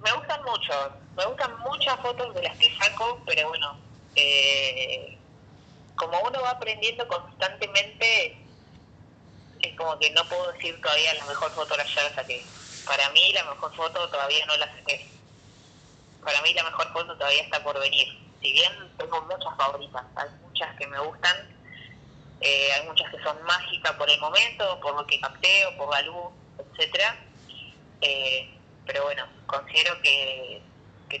[0.00, 0.72] Me gustan mucho,
[1.16, 3.76] me gustan muchas fotos de las que saco, pero bueno,
[4.14, 5.16] eh,
[5.96, 8.36] como uno va aprendiendo constantemente,
[9.60, 12.44] es como que no puedo decir todavía la mejor foto la ya la saqué.
[12.86, 15.06] Para mí la mejor foto todavía no la saqué.
[16.22, 18.08] Para mí la mejor foto todavía está por venir.
[18.42, 21.36] Si bien tengo muchas favoritas, hay muchas que me gustan,
[22.42, 26.02] eh, hay muchas que son mágicas por el momento, por lo que capteo, por la
[26.02, 27.16] luz, etcétera.
[28.02, 28.50] Eh,
[28.84, 30.62] pero bueno, considero que,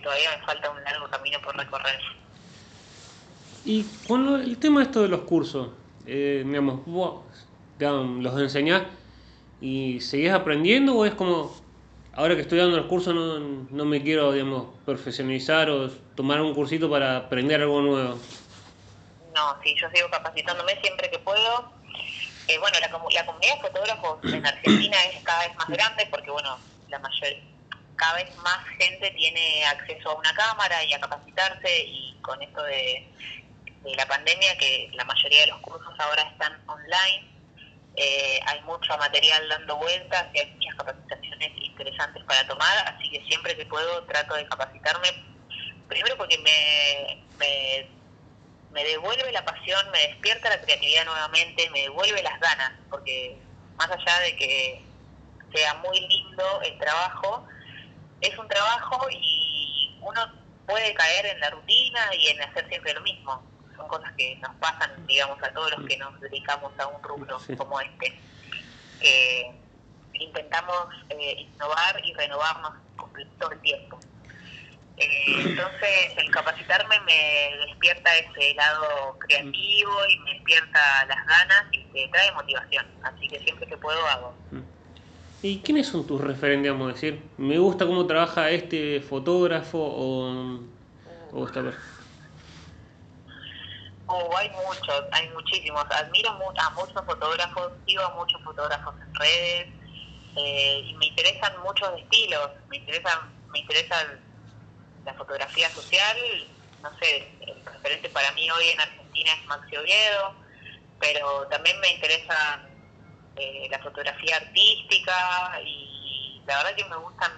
[0.02, 1.98] todavía me falta un largo camino por recorrer.
[3.64, 5.70] Y con el tema esto de los cursos,
[6.06, 7.22] eh, digamos, vos
[7.78, 8.82] los enseñás
[9.60, 11.54] y seguís aprendiendo o es como,
[12.12, 13.38] ahora que estoy dando los cursos no,
[13.70, 18.18] no me quiero, digamos, profesionalizar o tomar un cursito para aprender algo nuevo?
[19.36, 21.70] no, sí, yo sigo capacitándome siempre que puedo.
[22.48, 26.30] Eh, bueno, la, la comunidad de fotógrafos en Argentina es cada vez más grande porque,
[26.30, 27.28] bueno, la mayor,
[27.96, 32.62] cada vez más gente tiene acceso a una cámara y a capacitarse y con esto
[32.62, 33.08] de,
[33.96, 37.24] la pandemia, que la mayoría de los cursos ahora están online.
[37.94, 43.24] Eh, hay mucho material dando vueltas y hay muchas capacitaciones interesantes para tomar, así que
[43.26, 45.08] siempre que puedo trato de capacitarme,
[45.88, 47.88] primero porque me, me,
[48.72, 53.38] me devuelve la pasión, me despierta la creatividad nuevamente, me devuelve las ganas, porque
[53.76, 54.82] más allá de que
[55.54, 57.46] sea muy lindo el trabajo,
[58.20, 60.20] es un trabajo y uno
[60.66, 63.42] puede caer en la rutina y en hacer siempre lo mismo.
[63.76, 67.38] Son cosas que nos pasan, digamos, a todos los que nos dedicamos a un rubro
[67.56, 68.18] como este,
[69.00, 69.52] que
[70.14, 72.72] intentamos eh, innovar y renovarnos
[73.38, 73.98] todo el tiempo.
[74.96, 81.84] Eh, entonces, el capacitarme me despierta ese lado creativo y me despierta las ganas y
[81.92, 82.86] te trae motivación.
[83.02, 84.34] Así que siempre que puedo hago.
[85.42, 87.22] ¿Y quiénes son tus referentes, vamos a decir?
[87.36, 90.60] ¿Me gusta cómo trabaja este fotógrafo o,
[91.32, 91.84] o esta persona?
[94.06, 95.84] Oh, hay muchos, hay muchísimos.
[95.90, 99.68] Admiro a muchos fotógrafos, sigo a muchos fotógrafos en redes
[100.36, 102.50] eh, y me interesan muchos estilos.
[102.68, 103.96] Me interesa, me interesa
[105.04, 106.16] la fotografía social.
[106.82, 110.34] No sé, el referente para mí hoy en Argentina es Maxi Oviedo,
[111.00, 112.60] pero también me interesa
[113.36, 117.32] eh, la fotografía artística y la verdad que me gustan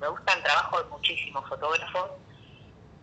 [0.00, 2.10] me gusta el trabajo de muchísimos fotógrafos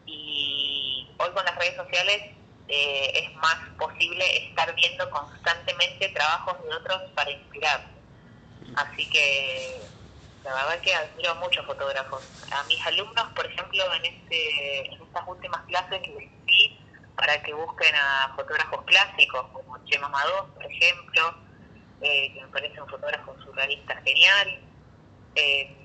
[0.05, 6.73] y hoy con las redes sociales eh, es más posible estar viendo constantemente trabajos de
[6.75, 7.87] otros para inspirar.
[8.75, 9.87] Así que
[10.43, 12.21] la verdad que admiro a muchos fotógrafos.
[12.51, 16.79] A mis alumnos, por ejemplo, en, este, en estas últimas clases les di
[17.15, 21.46] para que busquen a fotógrafos clásicos como Chema Madó, por ejemplo,
[22.01, 24.59] eh, que me parece un fotógrafo surrealista genial,
[25.35, 25.75] eh,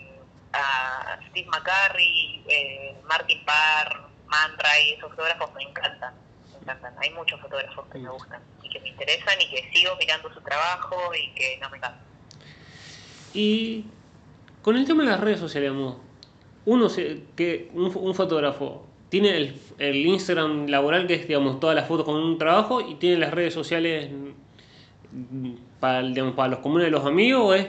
[0.52, 6.14] a Steve McCurry, eh, Martin Parr, Man Ray, esos fotógrafos me encantan,
[6.52, 6.94] me encantan.
[6.98, 10.40] Hay muchos fotógrafos que me gustan y que me interesan y que sigo mirando su
[10.42, 12.02] trabajo y que no me cansan.
[13.32, 13.86] Y
[14.60, 15.72] con el tema de las redes sociales,
[16.64, 16.88] uno
[17.36, 22.16] que un, fotógrafo tiene el, el, Instagram laboral que es digamos todas las fotos con
[22.16, 24.10] un trabajo y tiene las redes sociales
[25.82, 27.66] para, los comunes de los amigos es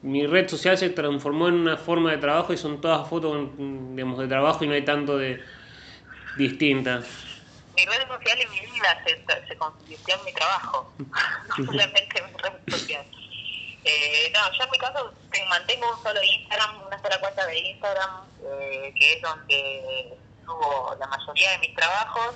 [0.00, 4.18] mi red social se transformó en una forma de trabajo y son todas fotos digamos,
[4.18, 5.44] de trabajo y no hay tanto de
[6.38, 7.04] distintas.
[7.76, 10.90] Mi red social y mi vida se, se convirtió en mi trabajo,
[11.56, 13.04] solamente mi red social.
[13.84, 15.12] Eh, no, yo en mi caso
[15.50, 18.10] mantengo un solo Instagram, una sola cuenta de Instagram,
[18.44, 22.34] eh, que es donde subo la mayoría de mis trabajos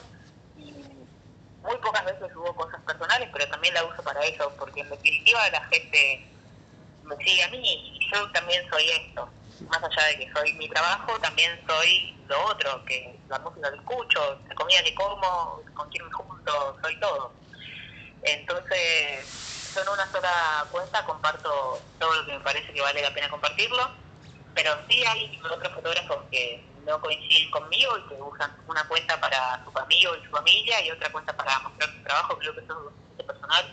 [1.63, 5.49] muy pocas veces hubo cosas personales, pero también la uso para eso, porque en definitiva
[5.51, 6.27] la gente
[7.05, 9.29] me sigue a mí y yo también soy esto.
[9.69, 13.77] Más allá de que soy mi trabajo, también soy lo otro, que la música que
[13.77, 17.35] escucho, la comida que como, con quién me junto, soy todo.
[18.23, 23.13] Entonces, yo en una sola cuenta comparto todo lo que me parece que vale la
[23.13, 23.91] pena compartirlo,
[24.55, 29.65] pero sí hay otros fotógrafos que no coinciden conmigo y que usan una cuenta para
[29.65, 32.93] su amigo y su familia y otra cuenta para mostrar su trabajo, creo que eso
[33.19, 33.65] es personal.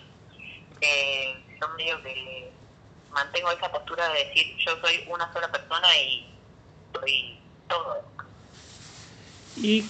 [0.82, 2.52] Eh, son medio que
[3.12, 6.30] mantengo esa postura de decir yo soy una sola persona y
[6.94, 8.04] soy todo.
[9.56, 9.86] ¿Y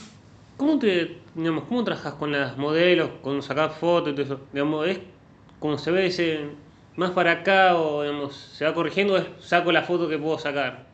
[0.55, 4.41] cómo te, digamos, cómo trabajas con las modelos, con sacar fotos y todo eso?
[4.53, 4.99] Digamos, es
[5.59, 6.49] como se ve ese
[6.95, 10.87] más para acá o digamos, se va corrigiendo, es saco la foto que puedo sacar.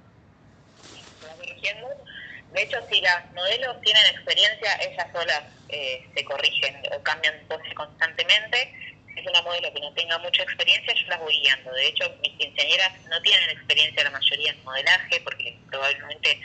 [2.54, 7.74] De hecho, si las modelos tienen experiencia, ellas solas eh, se corrigen o cambian pose
[7.74, 8.74] constantemente.
[9.08, 11.72] Si es una modelo que no tenga mucha experiencia, yo las voy guiando.
[11.74, 16.40] De hecho, mis quinceañeras no tienen experiencia la mayoría en modelaje, porque probablemente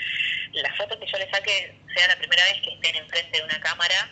[0.53, 3.61] las fotos que yo les saque sea la primera vez que estén enfrente de una
[3.61, 4.11] cámara.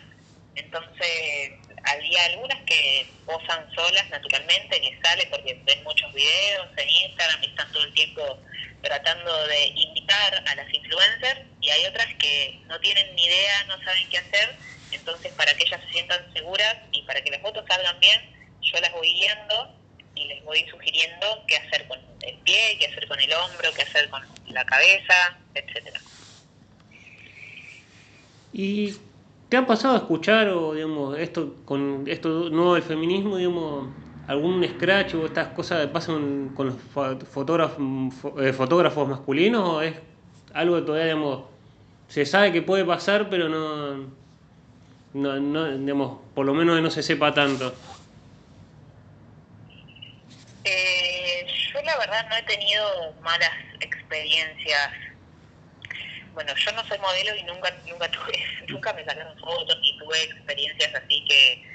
[0.55, 1.51] Entonces,
[1.83, 7.47] había algunas que posan solas naturalmente, que sale porque ven muchos videos en Instagram y
[7.47, 8.39] están todo el tiempo
[8.81, 13.83] tratando de invitar a las influencers y hay otras que no tienen ni idea, no
[13.83, 14.55] saben qué hacer,
[14.91, 18.21] entonces para que ellas se sientan seguras y para que las fotos salgan bien,
[18.61, 19.73] yo las voy guiando
[20.15, 23.83] y les voy sugiriendo qué hacer con el pie, qué hacer con el hombro, qué
[23.83, 25.99] hacer con la cabeza, etcétera.
[28.53, 28.95] ¿Y
[29.49, 33.89] te ha pasado a escuchar o digamos esto con esto nuevo del feminismo, digamos,
[34.27, 36.75] algún scratch o estas cosas pasan con los
[37.29, 37.79] fotógrafos,
[38.39, 39.95] eh, fotógrafos masculinos o es
[40.53, 41.45] algo que todavía digamos,
[42.09, 44.09] se sabe que puede pasar pero no,
[45.13, 47.73] no, no digamos, por lo menos no se sepa tanto?
[50.65, 54.91] Eh, yo la verdad no he tenido malas experiencias
[56.33, 58.33] bueno, yo no soy modelo y nunca nunca tuve,
[58.67, 61.65] nunca me sacaron fotos ni tuve experiencias así que,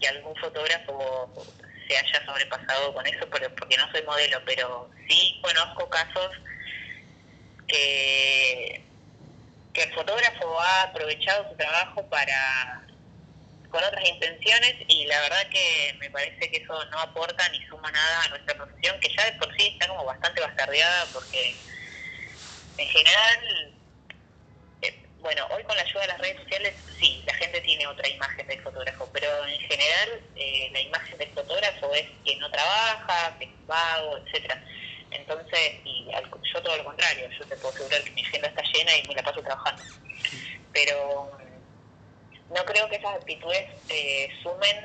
[0.00, 1.30] que algún fotógrafo
[1.98, 6.30] haya sobrepasado con eso, pero porque no soy modelo, pero sí conozco casos
[7.66, 8.84] que,
[9.72, 12.82] que el fotógrafo ha aprovechado su trabajo para
[13.70, 17.90] con otras intenciones y la verdad que me parece que eso no aporta ni suma
[17.90, 21.64] nada a nuestra profesión, que ya de por sí está como bastante bastardeada porque
[22.76, 23.61] en general,
[25.22, 28.46] bueno, hoy con la ayuda de las redes sociales sí, la gente tiene otra imagen
[28.46, 33.44] del fotógrafo, pero en general eh, la imagen del fotógrafo es que no trabaja, que
[33.44, 34.62] es vago, etcétera.
[35.12, 36.08] Entonces, y
[36.52, 39.14] yo todo lo contrario, yo te puedo asegurar que mi agenda está llena y me
[39.14, 39.82] la paso trabajando.
[40.72, 41.38] Pero
[42.50, 44.76] no creo que esas actitudes eh, sumen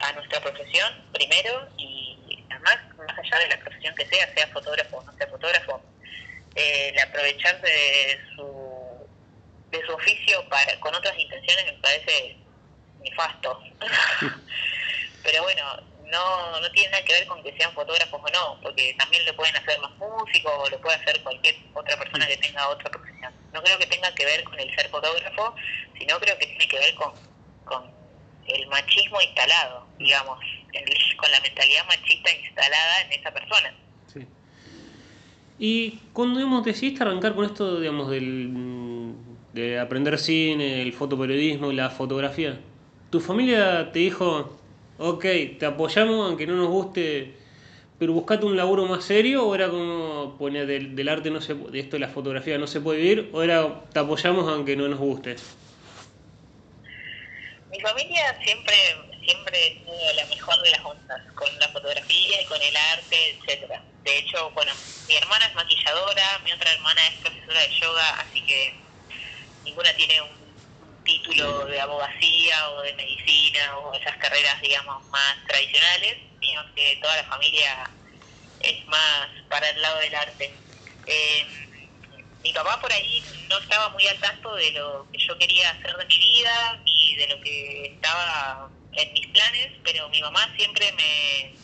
[0.00, 4.96] a nuestra profesión, primero, y además, más allá de la profesión que sea, sea fotógrafo
[4.96, 5.80] o no sea fotógrafo,
[6.56, 8.63] eh, el aprovechar de su,
[9.78, 12.36] de su oficio para con otras intenciones me parece
[13.02, 13.60] nefasto.
[15.22, 15.62] Pero bueno,
[16.10, 19.34] no, no tiene nada que ver con que sean fotógrafos o no, porque también lo
[19.36, 23.32] pueden hacer los músicos o lo puede hacer cualquier otra persona que tenga otra profesión.
[23.52, 25.54] No creo que tenga que ver con el ser fotógrafo,
[25.98, 27.12] sino creo que tiene que ver con,
[27.64, 27.90] con
[28.46, 30.38] el machismo instalado, digamos,
[31.16, 33.74] con la mentalidad machista instalada en esa persona.
[34.12, 34.26] Sí.
[35.58, 38.48] Y cuando digamos, decidiste arrancar con esto, digamos, del,
[39.54, 42.58] de aprender cine, el fotoperiodismo y la fotografía,
[43.10, 44.58] ¿tu familia te dijo,
[44.98, 45.24] ok,
[45.58, 47.34] te apoyamos aunque no nos guste,
[47.96, 51.78] pero buscate un laburo más serio o era como poner del, arte no se de
[51.78, 54.98] esto de la fotografía no se puede vivir o era te apoyamos aunque no nos
[54.98, 55.36] guste?
[57.70, 58.74] Mi familia siempre
[59.24, 63.82] siempre tuvo la mejor de las ondas con la fotografía y con el arte, etcétera.
[64.02, 64.72] De hecho, bueno,
[65.08, 68.83] mi hermana es maquilladora, mi otra hermana es profesora de yoga, así que
[69.64, 70.44] ninguna tiene un
[71.04, 77.16] título de abogacía o de medicina o esas carreras, digamos, más tradicionales, sino que toda
[77.16, 77.90] la familia
[78.60, 80.54] es más para el lado del arte.
[81.06, 81.46] Eh,
[82.42, 85.96] mi papá por ahí no estaba muy al tanto de lo que yo quería hacer
[85.96, 90.92] de mi vida y de lo que estaba en mis planes, pero mi mamá siempre
[90.92, 91.54] me...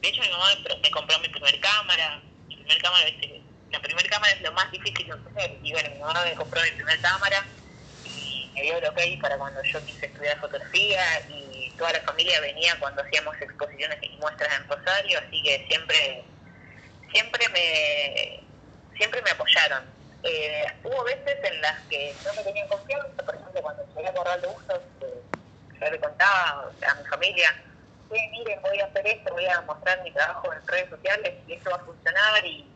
[0.00, 0.50] De hecho, mi mamá
[0.82, 2.20] me compró mi primer cámara.
[2.48, 3.08] Mi primer cámara,
[3.70, 5.58] la primera cámara es lo más difícil de hacer.
[5.62, 7.46] Y bueno, mi mamá me compró mi primera cámara
[8.56, 12.74] me dio el ok para cuando yo quise estudiar fotografía y toda la familia venía
[12.80, 16.24] cuando hacíamos exposiciones y muestras en Rosario, así que siempre
[17.12, 18.42] siempre me
[18.96, 19.84] siempre me apoyaron.
[20.22, 24.14] Eh, hubo veces en las que no me tenían confianza, por ejemplo, cuando llegué a
[24.14, 25.22] Corral de Bustos, eh,
[25.78, 27.62] yo le contaba a mi familia,
[28.10, 31.70] miren, voy a hacer esto, voy a mostrar mi trabajo en redes sociales y esto
[31.70, 32.66] va a funcionar y,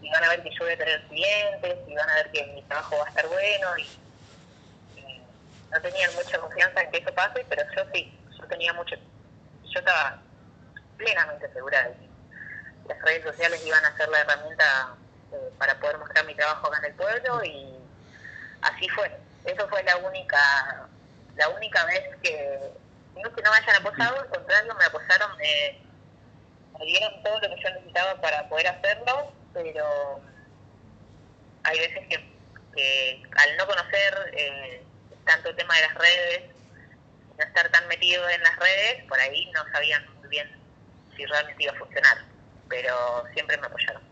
[0.00, 2.44] y van a ver que yo voy a tener clientes y van a ver que
[2.54, 3.86] mi trabajo va a estar bueno y
[5.72, 9.78] no tenían mucha confianza en que eso pase, pero yo sí, yo tenía mucho, yo
[9.78, 10.20] estaba
[10.96, 12.08] plenamente segura de que
[12.88, 14.96] las redes sociales iban a ser la herramienta
[15.32, 17.78] eh, para poder mostrar mi trabajo acá en el pueblo y
[18.62, 19.10] así fue.
[19.44, 20.88] Eso fue la única
[21.40, 22.60] la única vez que,
[23.14, 27.48] no es que no me hayan apoyado, al contrario, me apoyaron, me, dieron todo lo
[27.48, 29.84] que yo necesitaba para poder hacerlo, pero
[31.64, 32.16] hay veces que,
[32.74, 34.82] que al no conocer eh,
[35.24, 36.50] tanto el tema de las redes,
[37.38, 40.48] no estar tan metido en las redes, por ahí no sabían muy bien
[41.16, 42.18] si realmente iba a funcionar,
[42.68, 44.02] pero siempre me apoyaron.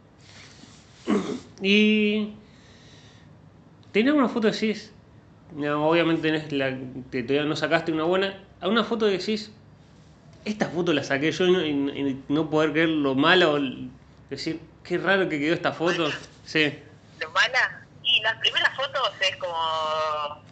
[1.60, 2.34] Y
[3.92, 4.92] ¿tenés una foto decís?
[5.54, 6.76] No, obviamente tenés la
[7.10, 8.44] que todavía no sacaste una buena.
[8.60, 9.50] ¿A una foto decís?
[10.44, 13.58] Esta foto la saqué yo y no, poder creer lo mala o
[14.30, 16.10] decir, qué raro que quedó esta foto.
[16.46, 16.82] Sí.
[17.20, 17.82] ¿Lo mala?
[18.02, 20.42] Y las primeras fotos es como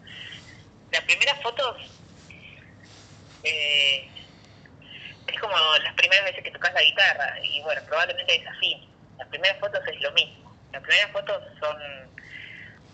[0.91, 1.75] las primeras fotos
[3.43, 4.07] eh,
[5.27, 8.87] es como las primeras veces que tocas la guitarra y bueno, probablemente es así.
[9.17, 10.55] Las primeras fotos es lo mismo.
[10.71, 11.77] Las primeras fotos son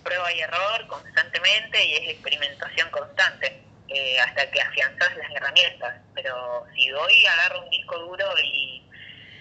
[0.03, 6.01] prueba y error constantemente y es experimentación constante eh, hasta que afianzas las herramientas.
[6.15, 8.83] Pero si hoy agarro un disco duro y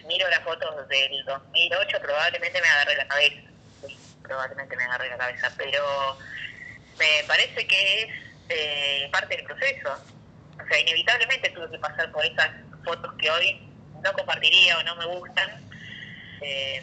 [0.07, 3.40] miro las fotos del 2008, probablemente me agarre la cabeza.
[3.86, 5.53] Sí, probablemente me agarre la cabeza.
[5.57, 6.18] Pero
[6.98, 8.09] me parece que es
[8.48, 9.98] eh, parte del proceso.
[10.62, 12.50] O sea, inevitablemente tuve que pasar por esas
[12.84, 13.68] fotos que hoy
[14.03, 15.50] no compartiría o no me gustan.
[16.40, 16.82] Eh,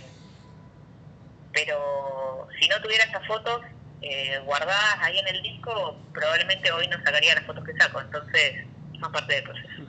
[1.51, 3.61] pero si no tuviera esas fotos
[4.01, 8.01] eh, guardadas ahí en el disco, probablemente hoy no sacaría las fotos que saco.
[8.01, 8.65] Entonces,
[8.99, 9.83] son parte del proceso.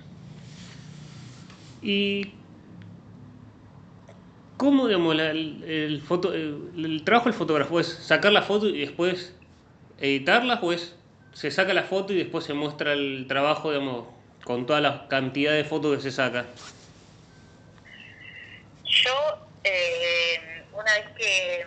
[1.82, 2.34] Y
[4.60, 9.34] ¿Cómo, digamos, el, el, foto, el, trabajo del fotógrafo es sacar la foto y después
[9.96, 10.94] editarla o es
[11.32, 14.08] se saca la foto y después se muestra el trabajo, digamos,
[14.44, 16.44] con toda la cantidad de fotos que se saca?
[18.84, 21.66] Yo, eh, una vez que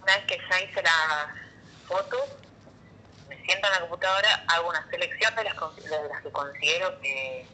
[0.00, 1.34] una vez que ya hice la
[1.88, 2.18] foto,
[3.28, 5.54] me siento en la computadora, hago una selección de las
[6.22, 7.44] que considero que,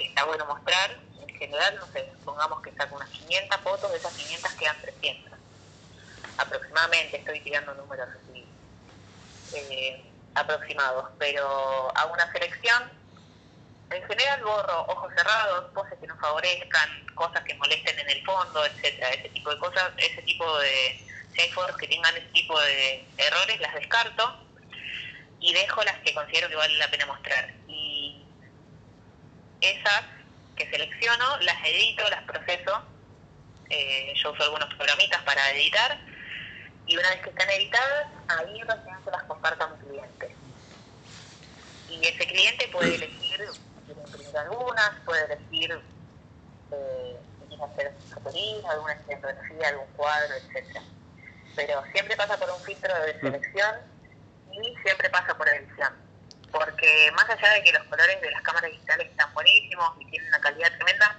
[0.00, 1.07] está bueno mostrar.
[1.28, 5.38] En general, no sé, supongamos que saco unas 500 fotos, de esas 500 quedan 300.
[6.38, 8.46] Aproximadamente, estoy tirando números así
[9.54, 10.04] eh,
[10.34, 12.82] aproximados, pero hago una selección.
[13.90, 18.64] En general borro ojos cerrados, poses que no favorezcan, cosas que molesten en el fondo,
[18.64, 21.04] etcétera, ese tipo de cosas, ese tipo de
[21.34, 24.44] si hay fotos que tengan ese tipo de errores, las descarto
[25.40, 27.54] y dejo las que considero que vale la pena mostrar.
[27.66, 28.26] Y
[29.60, 30.17] esas
[30.58, 32.82] que selecciono, las edito, las proceso.
[33.70, 35.98] Eh, yo uso algunos programitas para editar
[36.86, 40.34] y una vez que están editadas, ahí recién se las comparto a mi cliente.
[41.90, 43.46] Y ese cliente puede elegir,
[43.86, 45.80] quiere imprimir algunas, puede elegir
[46.72, 50.82] eh, si quiere hacer fotografía, alguna escenografía, algún cuadro, etcétera.
[51.54, 53.20] Pero siempre pasa por un filtro de mm.
[53.20, 53.76] selección
[54.52, 56.07] y siempre pasa por edición.
[56.50, 60.28] Porque más allá de que los colores de las cámaras digitales están buenísimos y tienen
[60.28, 61.18] una calidad tremenda,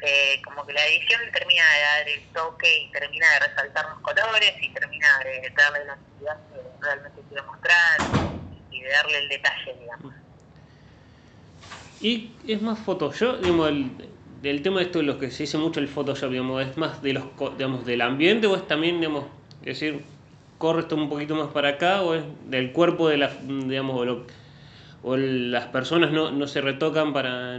[0.00, 4.00] eh, como que la edición termina de dar el toque y termina de resaltar los
[4.00, 7.98] colores y termina de darle la actividad que realmente quiero mostrar
[8.70, 10.14] y de darle el detalle, digamos.
[12.00, 13.90] Y es más Photoshop, digamos, el,
[14.40, 17.02] del tema de esto de lo que se dice mucho el Photoshop, digamos, es más
[17.02, 17.24] de los,
[17.56, 19.24] digamos, del ambiente o es también, digamos,
[19.62, 20.04] decir,
[20.58, 24.26] corre esto un poquito más para acá o es del cuerpo de la, digamos, o,
[25.02, 27.58] o las personas no, no se retocan para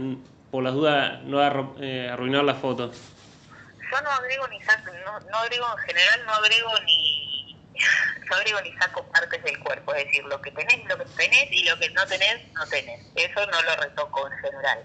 [0.50, 1.40] por las dudas no
[1.80, 2.90] eh, arruinar la foto?
[2.92, 7.56] Yo no agrego ni saco, no, no agrego en general, no agrego ni
[8.30, 11.46] no agrego ni saco partes del cuerpo, es decir, lo que tenés, lo que tenés
[11.50, 13.00] y lo que no tenés, no tenés.
[13.14, 14.78] Eso no lo retoco en general.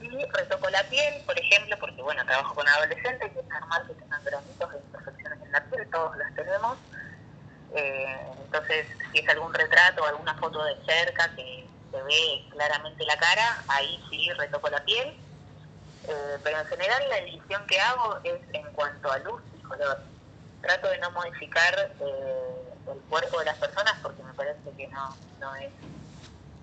[0.00, 3.94] Y retoco la piel, por ejemplo, porque bueno, trabajo con adolescentes y es normal que
[3.94, 6.78] tengan granitos de imperfecciones en la piel, todos las tenemos.
[7.74, 13.16] Eh, entonces, si es algún retrato alguna foto de cerca que se ve claramente la
[13.16, 15.16] cara, ahí sí retoco la piel.
[16.04, 20.02] Eh, pero en general la edición que hago es en cuanto a luz y color.
[20.60, 25.16] Trato de no modificar eh, el cuerpo de las personas porque me parece que no,
[25.40, 25.72] no es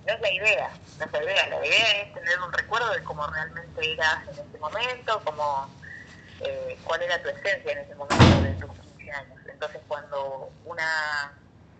[0.05, 3.93] la idea, no es la idea, la idea es tener un recuerdo de cómo realmente
[3.93, 5.69] eras en ese momento, cómo,
[6.83, 8.69] cuál era tu esencia en ese momento de tus
[9.09, 9.39] 15 años.
[9.47, 11.33] Entonces cuando una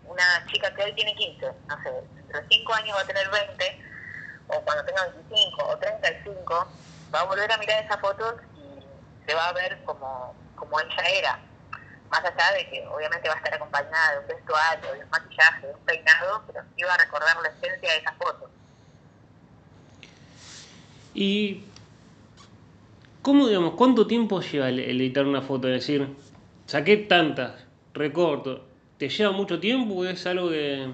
[0.04, 3.30] una chica que hoy tiene 15, no sé, dentro de 5 años va a tener
[3.30, 3.82] 20,
[4.48, 6.68] o cuando tenga 25 o 35,
[7.14, 11.08] va a volver a mirar esas fotos y se va a ver como, como ella
[11.14, 11.40] era.
[12.10, 15.66] Más allá de que obviamente va a estar acompañada de un vestuario, de un maquillaje,
[15.68, 18.50] de un peinado, pero sí va a recordar la esencia de esas fotos.
[21.14, 21.70] Y
[23.22, 25.68] ¿Cómo, digamos, cuánto tiempo lleva el, editar una foto?
[25.68, 26.08] Es decir,
[26.70, 27.52] saqué tantas,
[27.94, 30.92] recorto, ¿Te lleva mucho tiempo o es algo que,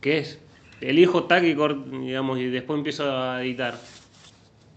[0.00, 0.38] que es
[0.80, 3.74] elijo tag y, digamos, y después empiezo a editar?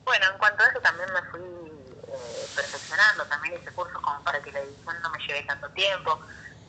[0.03, 4.43] Bueno, en cuanto a eso también me fui eh, perfeccionando, también hice cursos como para
[4.43, 6.19] que la edición no me lleve tanto tiempo.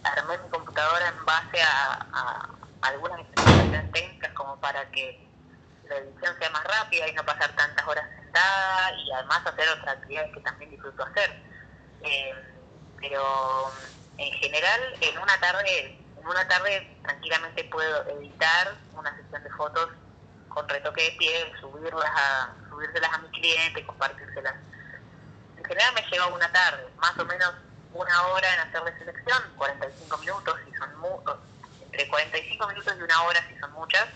[0.04, 2.48] Armé mi computadora en base a,
[2.82, 5.28] algunas especificaciones técnicas como para que
[5.90, 9.96] la edición sea más rápida y no pasar tantas horas sentada y además hacer otras
[9.96, 11.30] actividades que también disfruto hacer.
[12.02, 12.55] Eh,
[13.00, 13.72] pero
[14.18, 19.90] en general, en una tarde, en una tarde tranquilamente puedo editar una sesión de fotos
[20.48, 24.54] con retoque de piel, subirlas a, subírselas a mi cliente, compartírselas.
[25.58, 27.52] En general me lleva una tarde, más o menos
[27.92, 31.38] una hora en hacer la selección, 45 minutos si son muchos,
[31.84, 34.06] entre 45 minutos y una hora si son muchas.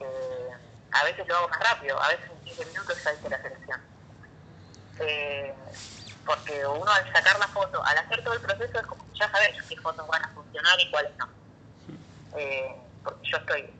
[0.00, 0.50] Eh,
[0.92, 3.80] a veces lo hago más rápido, a veces en 15 minutos ya hice la selección.
[5.00, 5.54] Eh,
[6.26, 9.62] porque uno al sacar la foto, al hacer todo el proceso, es como ya sabes
[9.68, 11.28] qué fotos van a funcionar y cuáles no.
[12.36, 13.72] Eh, porque yo estoy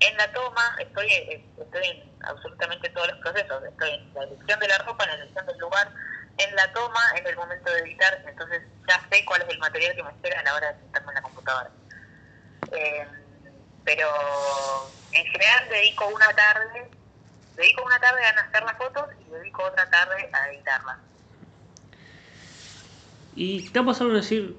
[0.00, 4.60] en la toma, estoy, eh, estoy en absolutamente todos los procesos, estoy en la elección
[4.60, 5.90] de la ropa, en la elección del lugar,
[6.36, 9.96] en la toma, en el momento de editar, entonces ya sé cuál es el material
[9.96, 11.70] que me espera a la hora de sentarme en la computadora.
[12.72, 13.08] Eh,
[13.84, 14.08] pero
[15.12, 16.90] en general dedico una tarde,
[17.56, 20.98] dedico una tarde a hacer las fotos y dedico otra tarde a editarlas.
[23.36, 24.56] ¿Y te ha pasado a decir,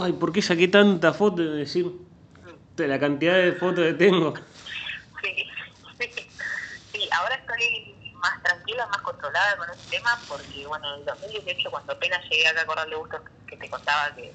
[0.00, 1.42] ay, ¿por qué saqué tanta foto?
[1.42, 1.86] De decir,
[2.76, 4.34] de la cantidad de fotos que tengo.
[5.20, 5.34] Sí,
[5.98, 6.28] sí,
[6.92, 7.08] sí.
[7.10, 11.92] ahora estoy más tranquila, más controlada con ese tema, porque bueno, en el 2018 cuando
[11.92, 14.32] apenas llegué acá a Corral de Gusto, que te contaba que,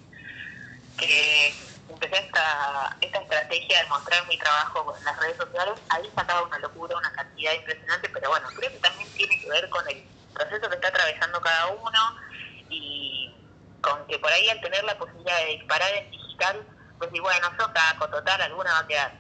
[0.97, 1.55] que
[1.87, 6.59] empecé esta, esta estrategia de mostrar mi trabajo en las redes sociales, ahí sacaba una
[6.59, 10.69] locura, una cantidad impresionante, pero bueno, creo que también tiene que ver con el proceso
[10.69, 11.99] que está atravesando cada uno
[12.69, 13.22] y
[13.83, 16.65] con que por ahí al tener la posibilidad de disparar en digital,
[16.97, 19.13] pues y bueno, yo caco, total, alguna va a quedar.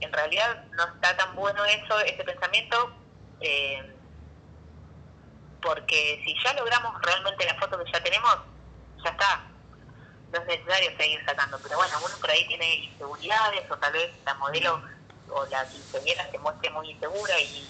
[0.00, 2.92] en realidad no está tan bueno eso, ese pensamiento,
[3.40, 3.94] eh,
[5.62, 8.38] porque si ya logramos realmente la foto que ya tenemos,
[9.04, 9.44] ya está,
[10.32, 11.60] no es necesario seguir sacando.
[11.62, 14.82] Pero bueno, uno por ahí tiene inseguridades o tal vez la modelo
[15.28, 17.64] o la quinceañera se muestre muy insegura y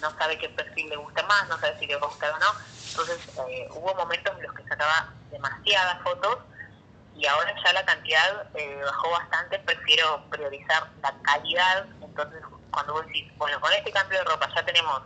[0.00, 2.46] no sabe qué perfil le gusta más, no sabe si le gusta o no.
[2.90, 3.18] Entonces
[3.48, 6.38] eh, hubo momentos en los que sacaba demasiadas fotos
[7.14, 11.86] y ahora ya la cantidad eh, bajó bastante, prefiero priorizar la calidad.
[12.00, 15.02] Entonces cuando vos decís, bueno, con este cambio de ropa ya tenemos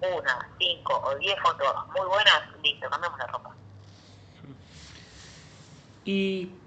[0.00, 3.50] una, cinco o diez fotos muy buenas, listo, cambiamos la ropa.
[6.04, 6.59] ¿Y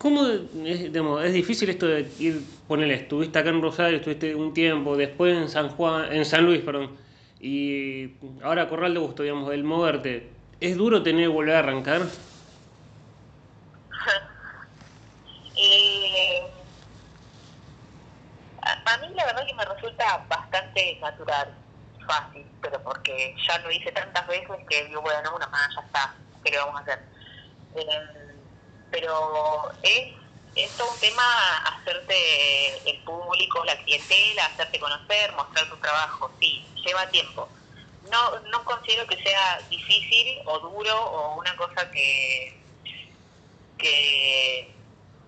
[0.00, 4.96] cómo es, es difícil esto de ir, ponerle, estuviste acá en Rosario, estuviste un tiempo,
[4.96, 6.98] después en San Juan, en San Luis, perdón,
[7.38, 12.00] y ahora Corral de Gusto, digamos, el moverte, ¿es duro tener que volver a arrancar?
[15.56, 16.50] eh,
[18.62, 21.54] a, mí la verdad que me resulta bastante natural,
[22.06, 26.14] fácil, pero porque ya lo hice tantas veces que digo, bueno, una más, ya está,
[26.42, 27.00] ¿qué le vamos a hacer?
[27.76, 28.19] Eh,
[28.90, 30.14] pero es,
[30.54, 31.22] es todo un tema
[31.58, 37.48] hacerte el público, la clientela, hacerte conocer, mostrar tu trabajo, sí, lleva tiempo.
[38.10, 42.60] No, no considero que sea difícil o duro o una cosa que,
[43.78, 44.74] que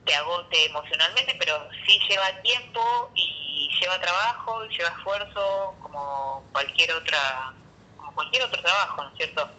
[0.04, 6.92] te agote emocionalmente, pero sí lleva tiempo y lleva trabajo y lleva esfuerzo como cualquier
[6.92, 7.54] otra
[7.96, 9.50] como cualquier otro trabajo, ¿no es cierto?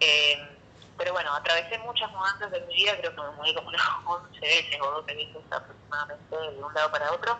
[0.00, 0.57] Eh,
[0.98, 4.40] pero bueno, atravesé muchas mudanzas de mi vida, creo que me mudé como unas 11
[4.40, 7.38] veces o 12 veces aproximadamente de un lado para otro.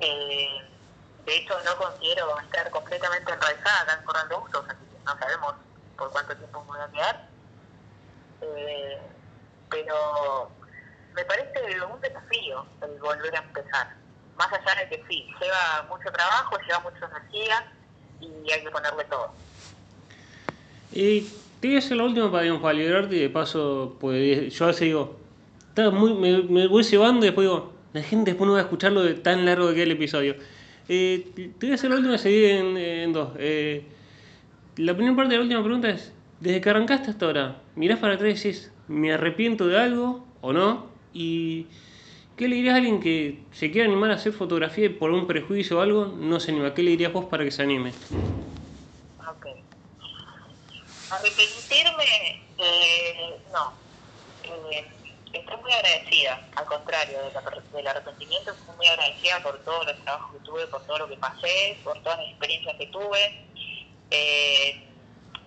[0.00, 0.60] Eh,
[1.24, 5.54] de hecho, no considero estar completamente enraizada acá en Corral así que no sabemos
[5.96, 7.28] por cuánto tiempo me voy a quedar.
[8.42, 9.00] Eh,
[9.70, 10.50] pero
[11.14, 13.94] me parece un desafío el volver a empezar.
[14.36, 17.72] Más allá de que sí, lleva mucho trabajo, lleva mucha energía
[18.20, 19.32] y hay que ponerle todo.
[20.92, 21.32] Y
[21.64, 24.82] te voy a hacer la última para, liberarte y de paso, pues yo a veces
[24.82, 25.16] digo,
[25.94, 29.14] muy, me, voy llevando y después digo, la gente después no va a escucharlo de
[29.14, 30.36] tan largo que es el episodio.
[30.90, 33.30] Eh, te voy a hacer la última y en, en dos.
[33.38, 33.82] Eh,
[34.76, 38.16] la primera parte de la última pregunta es, desde que arrancaste hasta ahora, mirás para
[38.16, 40.88] atrás y decís, ¿me arrepiento de algo o no?
[41.14, 41.66] Y...
[42.36, 45.28] ¿Qué le dirías a alguien que se quiera animar a hacer fotografía y por un
[45.28, 46.74] prejuicio o algo no se anima?
[46.74, 47.92] ¿Qué le dirías vos para que se anime?
[51.14, 53.72] Arrepentirme, eh, no.
[54.42, 54.90] Eh,
[55.32, 60.44] estoy muy agradecida, al contrario del, arrepentimiento, estoy muy agradecida por todos los trabajos que
[60.44, 63.46] tuve, por todo lo que pasé, por todas las experiencias que tuve.
[64.10, 64.88] Eh,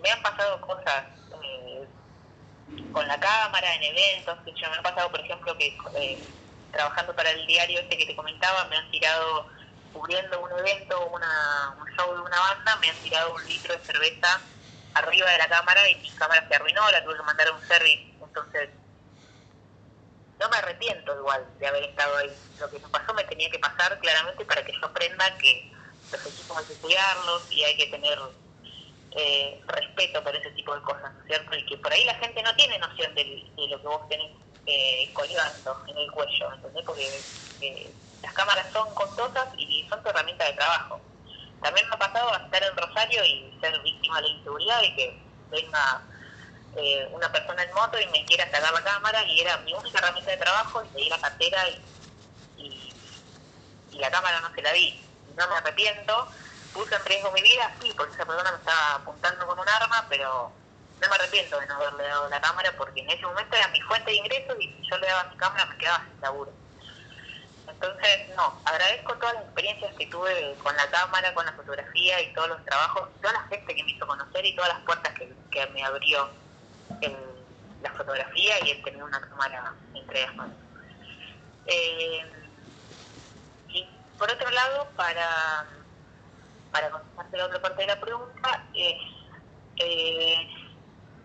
[0.02, 1.04] me han pasado cosas
[1.44, 1.86] eh,
[2.94, 5.78] con la cámara, en eventos, que me han pasado, por ejemplo, que
[6.72, 9.48] trabajando para el diario este que te comentaba, me han tirado,
[9.92, 13.84] cubriendo un evento, una, un show de una banda, me han tirado un litro de
[13.86, 14.42] cerveza
[14.98, 17.68] arriba de la cámara y mi cámara se arruinó, la tuve que mandar a un
[17.68, 18.70] service, entonces
[20.40, 22.38] no me arrepiento igual de haber estado ahí.
[22.60, 25.72] Lo que me pasó me tenía que pasar claramente para que yo aprenda que
[26.12, 28.20] los equipos hay que cuidarlos y hay que tener
[29.12, 31.56] eh, respeto por ese tipo de cosas, ¿no es cierto?
[31.56, 34.32] Y que por ahí la gente no tiene noción de, lo que vos tenés
[34.66, 36.84] eh, colgando en el cuello, ¿entendés?
[36.86, 37.26] Porque
[37.62, 41.02] eh, las cámaras son costosas y son tu herramienta de trabajo.
[41.62, 45.28] También me ha pasado estar en Rosario y ser víctima de la inseguridad y que
[45.50, 46.08] venga
[46.76, 49.98] eh, una persona en moto y me quiera sacar la cámara y era mi única
[50.00, 51.70] herramienta de trabajo y le di la cartera
[52.58, 52.94] y,
[53.92, 55.04] y, la cámara no se la di.
[55.36, 56.32] No me arrepiento,
[56.74, 60.06] puse en riesgo mi vida, sí, porque esa persona me estaba apuntando con un arma,
[60.10, 60.52] pero
[61.02, 63.82] no me arrepiento de no haberle dado la cámara porque en ese momento era mi
[63.82, 66.67] fuente de ingresos y si yo le daba mi cámara me quedaba sin laburo.
[67.80, 72.34] Entonces, no, agradezco todas las experiencias que tuve con la cámara, con la fotografía y
[72.34, 75.28] todos los trabajos, toda la gente que me hizo conocer y todas las puertas que,
[75.74, 76.30] me abrió
[77.02, 77.16] en
[77.82, 80.58] la fotografía y el tener una cámara entre las manos.
[81.68, 82.32] Eh,
[83.68, 85.68] y por otro lado, para,
[86.72, 88.96] para contestarte la otra parte de la pregunta, es
[89.78, 90.48] eh,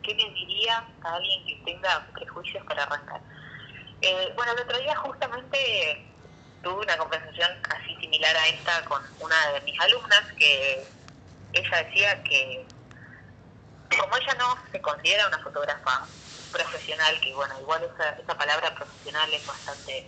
[0.02, 3.22] ¿qué le diría a alguien que tenga prejuicios para arrancar?
[4.02, 6.11] Eh, bueno, el otro día justamente
[6.62, 10.86] tuve una conversación así similar a esta con una de mis alumnas que
[11.52, 12.66] ella decía que
[13.98, 16.06] como ella no se considera una fotógrafa
[16.50, 19.98] profesional, que bueno, igual esa, esa palabra profesional es bastante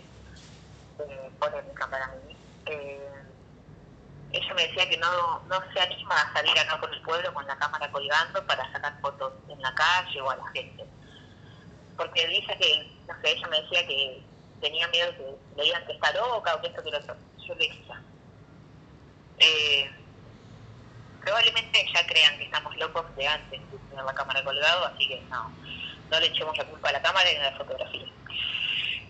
[0.99, 2.35] eh, polémica para mí,
[2.65, 3.09] eh,
[4.31, 7.45] ella me decía que no, no se anima a salir acá por el pueblo con
[7.47, 10.83] la cámara colgando para sacar fotos en la calle o a la gente.
[11.95, 14.21] Porque dice que, no sé, ella me decía que
[14.65, 17.15] tenía miedo que le digan que está loca o que esto que lo otro.
[17.47, 18.01] Yo le decía,
[19.37, 19.91] eh,
[21.21, 25.21] probablemente ya crean que estamos locos de antes de tener la cámara colgado, así que
[25.29, 25.51] no,
[26.09, 28.07] no le echemos la culpa a la cámara ni a la fotografía.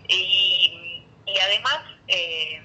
[0.08, 2.62] Y, y además, eh,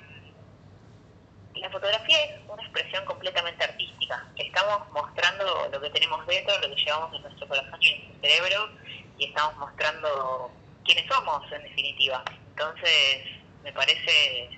[1.56, 4.28] la fotografía es una expresión completamente artística.
[4.36, 8.30] Estamos mostrando lo que tenemos dentro, lo que llevamos en nuestro corazón y en nuestro
[8.30, 8.70] cerebro,
[9.18, 10.52] y estamos mostrando
[10.84, 12.24] quiénes somos, en definitiva.
[12.62, 13.24] Entonces,
[13.64, 14.50] me parece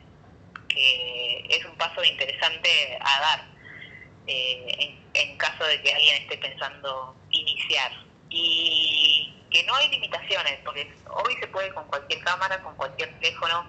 [0.67, 3.47] que es un paso interesante a dar
[4.27, 7.91] eh, en, en caso de que alguien esté pensando iniciar.
[8.29, 13.65] Y que no hay limitaciones, porque hoy se puede con cualquier cámara, con cualquier teléfono,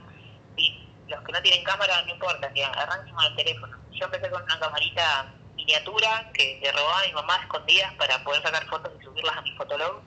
[0.56, 3.78] y los que no tienen cámara no importa, que arranquen con el teléfono.
[3.92, 8.42] Yo empecé con una camarita miniatura que le robaba a mi mamá escondidas para poder
[8.42, 10.02] sacar fotos y subirlas a mi fotolog.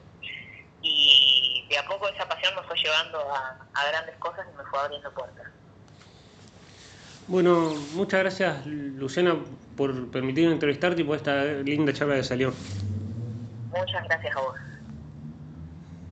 [0.82, 4.64] Y de a poco esa pasión me fue llevando a, a grandes cosas y me
[4.64, 5.46] fue abriendo puertas.
[7.28, 9.36] Bueno, muchas gracias Luciana
[9.76, 12.54] por permitirme entrevistarte y por esta linda charla que salió.
[13.70, 14.56] Muchas gracias a vos.